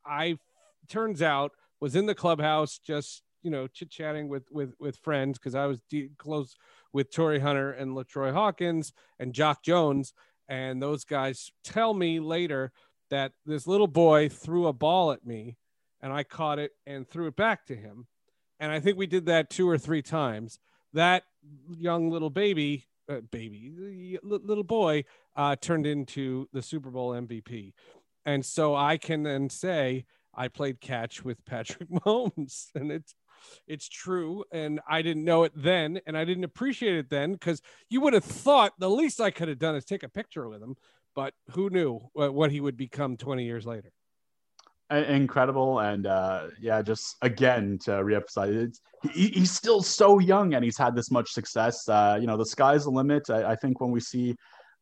I, 0.07 0.39
turns 0.89 1.21
out, 1.21 1.53
was 1.81 1.97
in 1.97 2.07
the 2.07 2.15
clubhouse 2.15 2.79
just, 2.79 3.23
you 3.43 3.51
know, 3.51 3.67
chit 3.67 3.91
chatting 3.91 4.29
with, 4.29 4.45
with, 4.51 4.75
with 4.79 4.97
friends 4.99 5.39
because 5.39 5.55
I 5.55 5.67
was 5.67 5.81
de- 5.89 6.11
close 6.19 6.57
with 6.93 7.11
Torii 7.11 7.41
Hunter 7.41 7.73
and 7.73 7.93
LaTroy 7.93 8.33
Hawkins 8.33 8.93
and 9.19 9.33
Jacque 9.33 9.63
Jones. 9.63 10.13
And 10.49 10.83
those 10.83 11.05
guys 11.05 11.51
tell 11.65 11.95
me 11.95 12.21
later 12.21 12.73
that 13.11 13.33
this 13.47 13.67
little 13.67 13.87
boy 13.87 14.29
threw 14.29 14.67
a 14.67 14.73
ball 14.73 15.13
at 15.13 15.25
me 15.27 15.57
and 16.01 16.13
I 16.13 16.23
caught 16.23 16.59
it 16.59 16.73
and 16.87 17.09
threw 17.09 17.27
it 17.27 17.37
back 17.37 17.67
to 17.67 17.77
him. 17.77 18.07
And 18.59 18.71
I 18.71 18.81
think 18.81 18.99
we 18.99 19.07
did 19.07 19.27
that 19.27 19.51
two 19.51 19.69
or 19.69 19.79
three 19.79 20.03
times. 20.03 20.59
That 20.93 21.23
young 21.71 22.11
little 22.11 22.31
baby, 22.31 22.87
uh, 23.09 23.21
baby, 23.31 24.19
little 24.23 24.65
boy, 24.65 25.05
uh, 25.37 25.57
turned 25.57 25.87
into 25.87 26.49
the 26.53 26.63
Super 26.63 26.91
Bowl 26.91 27.13
MVP. 27.13 27.73
And 28.27 28.45
so 28.45 28.75
I 28.75 28.99
can 28.99 29.23
then 29.23 29.49
say 29.49 30.05
I 30.41 30.49
played 30.49 30.81
catch 30.81 31.25
with 31.25 31.45
Patrick 31.45 31.89
Mahomes, 31.91 32.69
and 32.75 32.91
it's 32.91 33.15
it's 33.67 33.89
true. 33.89 34.45
And 34.53 34.81
I 34.89 35.03
didn't 35.03 35.25
know 35.25 35.45
it 35.45 35.53
then, 35.55 36.01
and 36.07 36.17
I 36.17 36.25
didn't 36.25 36.45
appreciate 36.45 36.97
it 36.97 37.11
then 37.11 37.33
because 37.33 37.63
you 37.89 38.01
would 38.01 38.13
have 38.13 38.25
thought 38.25 38.73
the 38.79 38.91
least 38.91 39.21
I 39.21 39.31
could 39.31 39.49
have 39.49 39.59
done 39.59 39.77
is 39.77 39.85
take 39.85 40.03
a 40.03 40.09
picture 40.09 40.49
with 40.49 40.63
him 40.63 40.77
but 41.15 41.35
who 41.51 41.71
knew 41.71 42.01
what 42.15 42.51
he 42.51 42.61
would 42.61 42.77
become 42.77 43.17
20 43.17 43.45
years 43.45 43.67
later? 43.67 43.93
Incredible. 44.91 45.79
And 45.79 46.07
uh, 46.07 46.49
yeah, 46.61 46.83
just 46.83 47.17
again 47.23 47.79
to 47.85 47.93
reemphasize, 47.93 48.79
he, 49.13 49.29
he's 49.29 49.53
still 49.53 49.83
so 49.83 50.19
young 50.19 50.55
and 50.55 50.65
he's 50.65 50.77
had 50.77 50.97
this 50.97 51.11
much 51.11 51.31
success. 51.31 51.89
Uh, 51.89 52.19
you 52.21 52.27
know, 52.27 52.37
the 52.37 52.47
sky's 52.47 52.85
the 52.85 52.91
limit. 52.91 53.31
I, 53.31 53.53
I 53.53 53.57
think 53.57 53.81
when 53.81 53.91
we 53.91 54.01
see 54.01 54.35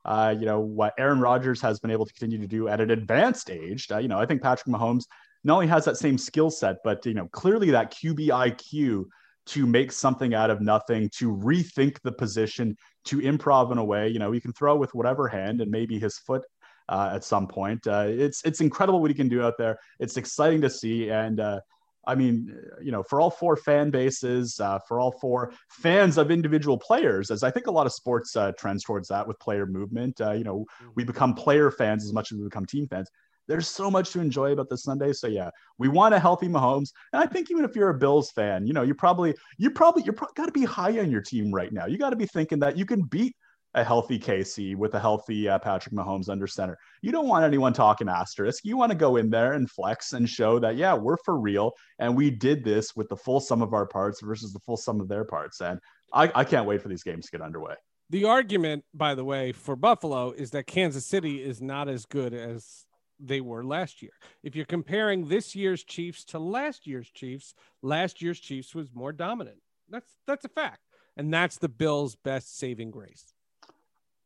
uh, 0.04 0.34
you 0.38 0.46
know, 0.46 0.60
what 0.60 0.94
Aaron 0.96 1.20
Rodgers 1.20 1.60
has 1.60 1.80
been 1.80 1.90
able 1.90 2.06
to 2.06 2.12
continue 2.14 2.38
to 2.38 2.46
do 2.46 2.68
at 2.68 2.80
an 2.80 2.90
advanced 2.90 3.50
age. 3.50 3.88
Uh, 3.90 3.98
you 3.98 4.08
know, 4.08 4.18
I 4.18 4.24
think 4.24 4.40
Patrick 4.40 4.74
Mahomes 4.74 5.04
not 5.44 5.55
only 5.55 5.66
has 5.66 5.85
that 5.85 5.96
same 5.96 6.18
skill 6.18 6.51
set, 6.51 6.77
but, 6.85 7.05
you 7.07 7.14
know, 7.14 7.29
clearly 7.29 7.70
that 7.70 7.92
QB 7.92 8.29
IQ 8.29 9.05
to 9.46 9.66
make 9.66 9.92
something 9.92 10.35
out 10.35 10.51
of 10.51 10.61
nothing, 10.61 11.09
to 11.16 11.35
rethink 11.35 11.98
the 12.03 12.12
position, 12.12 12.77
to 13.05 13.18
improv 13.18 13.72
in 13.72 13.79
a 13.79 13.85
way. 13.85 14.09
You 14.09 14.18
know, 14.18 14.31
he 14.31 14.40
can 14.40 14.53
throw 14.53 14.77
with 14.77 14.94
whatever 14.94 15.27
hand 15.27 15.61
and 15.61 15.70
maybe 15.70 15.98
his 15.98 16.18
foot 16.18 16.44
uh, 16.88 17.12
at 17.14 17.24
some 17.24 17.46
point. 17.46 17.87
Uh, 17.87 18.07
it's 18.09 18.44
it's 18.44 18.61
incredible 18.61 19.01
what 19.01 19.11
he 19.11 19.14
can 19.14 19.29
do 19.29 19.42
out 19.42 19.55
there. 19.59 19.79
It's 19.98 20.16
exciting 20.16 20.61
to 20.62 20.70
see, 20.70 21.11
and 21.11 21.40
uh, 21.40 21.61
I 22.07 22.14
mean, 22.14 22.55
you 22.83 22.90
know, 22.90 23.03
for 23.03 23.20
all 23.20 23.31
four 23.31 23.57
fan 23.57 23.90
bases, 23.90 24.59
uh, 24.61 24.79
for 24.88 24.98
all 24.98 25.12
four 25.12 25.53
fans 25.68 26.16
of 26.16 26.31
individual 26.31 26.79
players, 26.79 27.31
as 27.31 27.42
I 27.42 27.51
think 27.51 27.66
a 27.66 27.70
lot 27.70 27.87
of 27.87 27.92
sports 27.92 28.35
uh, 28.37 28.53
trends 28.59 28.83
towards 28.83 29.09
that 29.09 29.29
with 29.29 29.38
player 29.38 29.66
movement. 29.66 30.20
Uh, 30.20 30.33
you 30.33 30.44
know, 30.44 30.64
we 30.94 31.05
become 31.05 31.35
player 31.35 31.70
fans 31.70 32.05
as 32.05 32.12
much 32.12 32.33
as 32.33 32.38
we 32.38 32.44
become 32.44 32.64
team 32.64 32.87
fans. 32.88 33.09
There's 33.48 33.66
so 33.66 33.90
much 33.90 34.11
to 34.12 34.20
enjoy 34.20 34.52
about 34.52 34.68
this 34.68 34.84
Sunday. 34.84 35.12
So 35.12 35.26
yeah, 35.26 35.50
we 35.78 35.88
want 35.88 36.14
a 36.14 36.18
healthy 36.18 36.48
Mahomes, 36.48 36.92
and 37.12 37.22
I 37.22 37.26
think 37.26 37.50
even 37.50 37.64
if 37.64 37.74
you're 37.74 37.88
a 37.88 37.98
Bills 37.98 38.30
fan, 38.30 38.66
you 38.66 38.72
know, 38.72 38.82
you 38.82 38.94
probably 38.94 39.34
you 39.56 39.70
probably 39.70 40.04
you're 40.04 40.12
pro- 40.12 40.28
got 40.37 40.46
to 40.46 40.52
be 40.52 40.64
high 40.64 40.98
on 41.00 41.11
your 41.11 41.22
team 41.22 41.52
right 41.52 41.72
now. 41.72 41.87
You 41.87 41.98
got 41.98 42.11
to 42.11 42.16
be 42.16 42.26
thinking 42.26 42.58
that 42.61 42.76
you 42.76 42.87
can 42.87 43.02
beat 43.02 43.34
a 43.74 43.84
healthy 43.84 44.18
KC 44.18 44.76
with 44.76 44.94
a 44.94 45.00
healthy 45.00 45.48
uh, 45.48 45.58
Patrick 45.58 45.94
Mahomes 45.94 46.28
under 46.28 46.46
center. 46.46 46.76
You 47.02 47.12
don't 47.12 47.28
want 47.28 47.44
anyone 47.44 47.72
talking 47.72 48.08
asterisk. 48.08 48.64
You 48.64 48.76
want 48.76 48.92
to 48.92 48.98
go 48.98 49.16
in 49.16 49.30
there 49.30 49.52
and 49.52 49.70
flex 49.70 50.12
and 50.12 50.28
show 50.28 50.58
that, 50.58 50.76
yeah, 50.76 50.94
we're 50.94 51.18
for 51.24 51.38
real. 51.38 51.72
And 51.98 52.16
we 52.16 52.30
did 52.30 52.64
this 52.64 52.96
with 52.96 53.08
the 53.08 53.16
full 53.16 53.40
sum 53.40 53.62
of 53.62 53.74
our 53.74 53.87
parts 53.87 54.20
versus 54.22 54.52
the 54.52 54.61
full 54.61 54.76
sum 54.76 55.00
of 55.00 55.08
their 55.08 55.24
parts. 55.24 55.61
And 55.61 55.78
I, 56.12 56.30
I 56.34 56.44
can't 56.44 56.66
wait 56.66 56.82
for 56.82 56.88
these 56.88 57.02
games 57.02 57.26
to 57.26 57.32
get 57.32 57.42
underway. 57.42 57.74
The 58.11 58.24
argument, 58.24 58.84
by 58.94 59.14
the 59.14 59.24
way, 59.24 59.52
for 59.52 59.76
Buffalo 59.76 60.30
is 60.30 60.50
that 60.52 60.66
Kansas 60.66 61.04
City 61.04 61.42
is 61.42 61.61
not 61.61 61.88
as 61.88 62.06
good 62.06 62.32
as 62.32 62.87
they 63.20 63.40
were 63.40 63.64
last 63.64 64.02
year. 64.02 64.12
If 64.42 64.54
you're 64.54 64.64
comparing 64.64 65.28
this 65.28 65.54
year's 65.54 65.85
Chiefs 65.85 66.24
to 66.26 66.38
last 66.38 66.87
year's 66.87 67.11
Chiefs, 67.11 67.54
last 67.83 68.22
year's 68.22 68.40
Chiefs 68.40 68.74
was 68.74 68.94
more 68.94 69.12
dominant. 69.12 69.59
That's 69.88 70.11
that's 70.26 70.44
a 70.44 70.48
fact. 70.48 70.81
And 71.16 71.33
that's 71.33 71.59
the 71.59 71.68
Bills' 71.68 72.14
best 72.14 72.59
saving 72.59 72.92
grace 72.92 73.35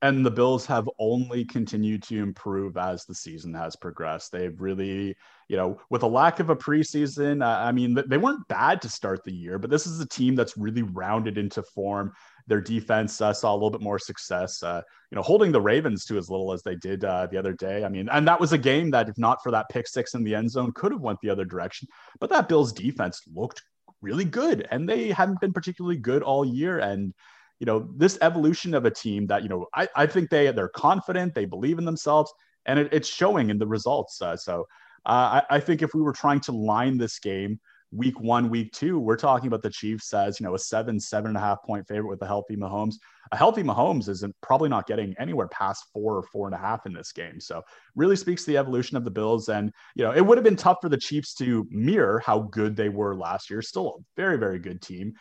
and 0.02 0.26
the 0.26 0.30
Bills 0.30 0.66
have 0.66 0.90
only 0.98 1.44
continued 1.44 2.02
to 2.02 2.18
improve 2.18 2.76
as 2.76 3.04
the 3.04 3.14
season 3.14 3.54
has 3.54 3.76
progressed. 3.76 4.32
They've 4.32 4.60
really, 4.60 5.16
you 5.48 5.56
know, 5.56 5.80
with 5.90 6.02
a 6.02 6.08
lack 6.08 6.40
of 6.40 6.50
a 6.50 6.56
preseason, 6.56 7.44
I 7.46 7.70
mean, 7.70 7.96
they 8.08 8.18
weren't 8.18 8.46
bad 8.48 8.82
to 8.82 8.88
start 8.88 9.22
the 9.22 9.32
year, 9.32 9.60
but 9.60 9.70
this 9.70 9.86
is 9.86 10.00
a 10.00 10.06
team 10.06 10.34
that's 10.34 10.56
really 10.56 10.82
rounded 10.82 11.38
into 11.38 11.62
form. 11.62 12.12
Their 12.48 12.60
defense 12.60 13.20
uh, 13.20 13.32
saw 13.32 13.52
a 13.52 13.54
little 13.54 13.70
bit 13.70 13.80
more 13.80 14.00
success, 14.00 14.60
uh, 14.64 14.82
you 15.12 15.16
know, 15.16 15.22
holding 15.22 15.52
the 15.52 15.60
Ravens 15.60 16.04
to 16.06 16.18
as 16.18 16.28
little 16.28 16.52
as 16.52 16.64
they 16.64 16.74
did 16.74 17.04
uh, 17.04 17.28
the 17.30 17.38
other 17.38 17.52
day. 17.52 17.84
I 17.84 17.88
mean, 17.88 18.08
and 18.08 18.26
that 18.26 18.40
was 18.40 18.52
a 18.52 18.58
game 18.58 18.90
that, 18.90 19.08
if 19.08 19.16
not 19.18 19.40
for 19.40 19.52
that 19.52 19.68
pick 19.70 19.86
six 19.86 20.14
in 20.14 20.24
the 20.24 20.34
end 20.34 20.50
zone, 20.50 20.72
could 20.74 20.90
have 20.90 21.00
went 21.00 21.20
the 21.22 21.30
other 21.30 21.44
direction. 21.44 21.86
But 22.18 22.30
that 22.30 22.48
Bills 22.48 22.72
defense 22.72 23.22
looked 23.32 23.62
really 24.00 24.24
good, 24.24 24.66
and 24.72 24.88
they 24.88 25.10
haven't 25.10 25.40
been 25.40 25.52
particularly 25.52 25.96
good 25.96 26.24
all 26.24 26.44
year. 26.44 26.80
And 26.80 27.14
you 27.62 27.66
know, 27.66 27.88
this 27.96 28.18
evolution 28.22 28.74
of 28.74 28.86
a 28.86 28.90
team 28.90 29.24
that, 29.28 29.44
you 29.44 29.48
know, 29.48 29.68
I, 29.72 29.86
I 29.94 30.04
think 30.04 30.30
they, 30.30 30.50
they're 30.50 30.66
confident, 30.88 31.32
they 31.32 31.44
believe 31.44 31.78
in 31.78 31.84
themselves, 31.84 32.32
and 32.66 32.76
it, 32.76 32.88
it's 32.90 33.08
showing 33.08 33.50
in 33.50 33.58
the 33.58 33.68
results. 33.68 34.20
Uh, 34.20 34.36
so 34.36 34.66
uh, 35.06 35.40
I, 35.48 35.56
I 35.56 35.60
think 35.60 35.80
if 35.80 35.94
we 35.94 36.02
were 36.02 36.12
trying 36.12 36.40
to 36.40 36.50
line 36.50 36.98
this 36.98 37.20
game 37.20 37.60
week 37.92 38.18
one, 38.18 38.50
week 38.50 38.72
two, 38.72 38.98
we're 38.98 39.16
talking 39.16 39.46
about 39.46 39.62
the 39.62 39.70
Chiefs 39.70 40.12
as, 40.12 40.40
you 40.40 40.46
know, 40.46 40.56
a 40.56 40.58
seven, 40.58 40.98
seven 40.98 41.28
and 41.28 41.36
a 41.36 41.40
half 41.40 41.62
point 41.62 41.86
favorite 41.86 42.08
with 42.08 42.22
a 42.22 42.26
healthy 42.26 42.56
Mahomes. 42.56 42.94
A 43.30 43.36
healthy 43.36 43.62
Mahomes 43.62 44.08
isn't 44.08 44.34
probably 44.40 44.68
not 44.68 44.88
getting 44.88 45.14
anywhere 45.20 45.46
past 45.46 45.84
four 45.92 46.16
or 46.16 46.24
four 46.32 46.48
and 46.48 46.56
a 46.56 46.58
half 46.58 46.84
in 46.84 46.92
this 46.92 47.12
game. 47.12 47.38
So 47.38 47.62
really 47.94 48.16
speaks 48.16 48.44
to 48.44 48.50
the 48.50 48.58
evolution 48.58 48.96
of 48.96 49.04
the 49.04 49.10
Bills. 49.10 49.48
And, 49.50 49.72
you 49.94 50.02
know, 50.04 50.12
it 50.12 50.26
would 50.26 50.36
have 50.36 50.44
been 50.44 50.56
tough 50.56 50.78
for 50.82 50.88
the 50.88 50.96
Chiefs 50.96 51.32
to 51.34 51.64
mirror 51.70 52.20
how 52.26 52.40
good 52.40 52.74
they 52.74 52.88
were 52.88 53.14
last 53.14 53.50
year. 53.50 53.62
Still 53.62 53.88
a 53.88 54.02
very, 54.16 54.36
very 54.36 54.58
good 54.58 54.82
team. 54.82 55.12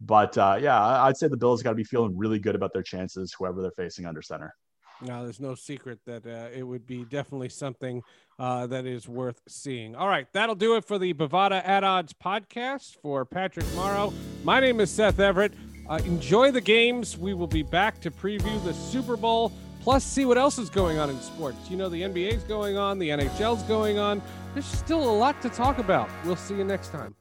But 0.00 0.36
uh, 0.38 0.58
yeah, 0.60 1.02
I'd 1.02 1.16
say 1.16 1.28
the 1.28 1.36
Bills 1.36 1.62
got 1.62 1.70
to 1.70 1.76
be 1.76 1.84
feeling 1.84 2.16
really 2.16 2.38
good 2.38 2.54
about 2.54 2.72
their 2.72 2.82
chances, 2.82 3.34
whoever 3.38 3.60
they're 3.60 3.70
facing 3.72 4.06
under 4.06 4.22
center. 4.22 4.54
No, 5.02 5.24
there's 5.24 5.40
no 5.40 5.54
secret 5.54 5.98
that 6.06 6.26
uh, 6.26 6.48
it 6.54 6.62
would 6.62 6.86
be 6.86 7.04
definitely 7.04 7.48
something 7.48 8.02
uh, 8.38 8.66
that 8.66 8.86
is 8.86 9.08
worth 9.08 9.40
seeing. 9.48 9.94
All 9.94 10.08
right, 10.08 10.26
that'll 10.32 10.54
do 10.54 10.76
it 10.76 10.84
for 10.84 10.98
the 10.98 11.14
Bovada 11.14 11.66
at 11.66 11.84
Odds 11.84 12.12
podcast 12.12 12.96
for 13.00 13.24
Patrick 13.24 13.66
Morrow. 13.74 14.12
My 14.44 14.60
name 14.60 14.78
is 14.80 14.90
Seth 14.90 15.18
Everett. 15.18 15.52
Uh, 15.88 16.00
enjoy 16.04 16.50
the 16.50 16.60
games. 16.60 17.16
We 17.16 17.34
will 17.34 17.46
be 17.46 17.62
back 17.62 18.00
to 18.02 18.10
preview 18.10 18.62
the 18.62 18.74
Super 18.74 19.16
Bowl, 19.16 19.52
plus 19.80 20.04
see 20.04 20.26
what 20.26 20.36
else 20.36 20.58
is 20.58 20.68
going 20.68 20.98
on 20.98 21.08
in 21.08 21.18
sports. 21.20 21.70
You 21.70 21.78
know, 21.78 21.88
the 21.88 22.02
NBA 22.02 22.34
is 22.34 22.44
going 22.44 22.76
on, 22.76 22.98
the 22.98 23.08
NHL 23.08 23.56
is 23.56 23.62
going 23.62 23.98
on. 23.98 24.20
There's 24.52 24.66
still 24.66 25.02
a 25.02 25.14
lot 25.16 25.40
to 25.42 25.48
talk 25.48 25.78
about. 25.78 26.10
We'll 26.24 26.36
see 26.36 26.56
you 26.56 26.64
next 26.64 26.88
time. 26.88 27.14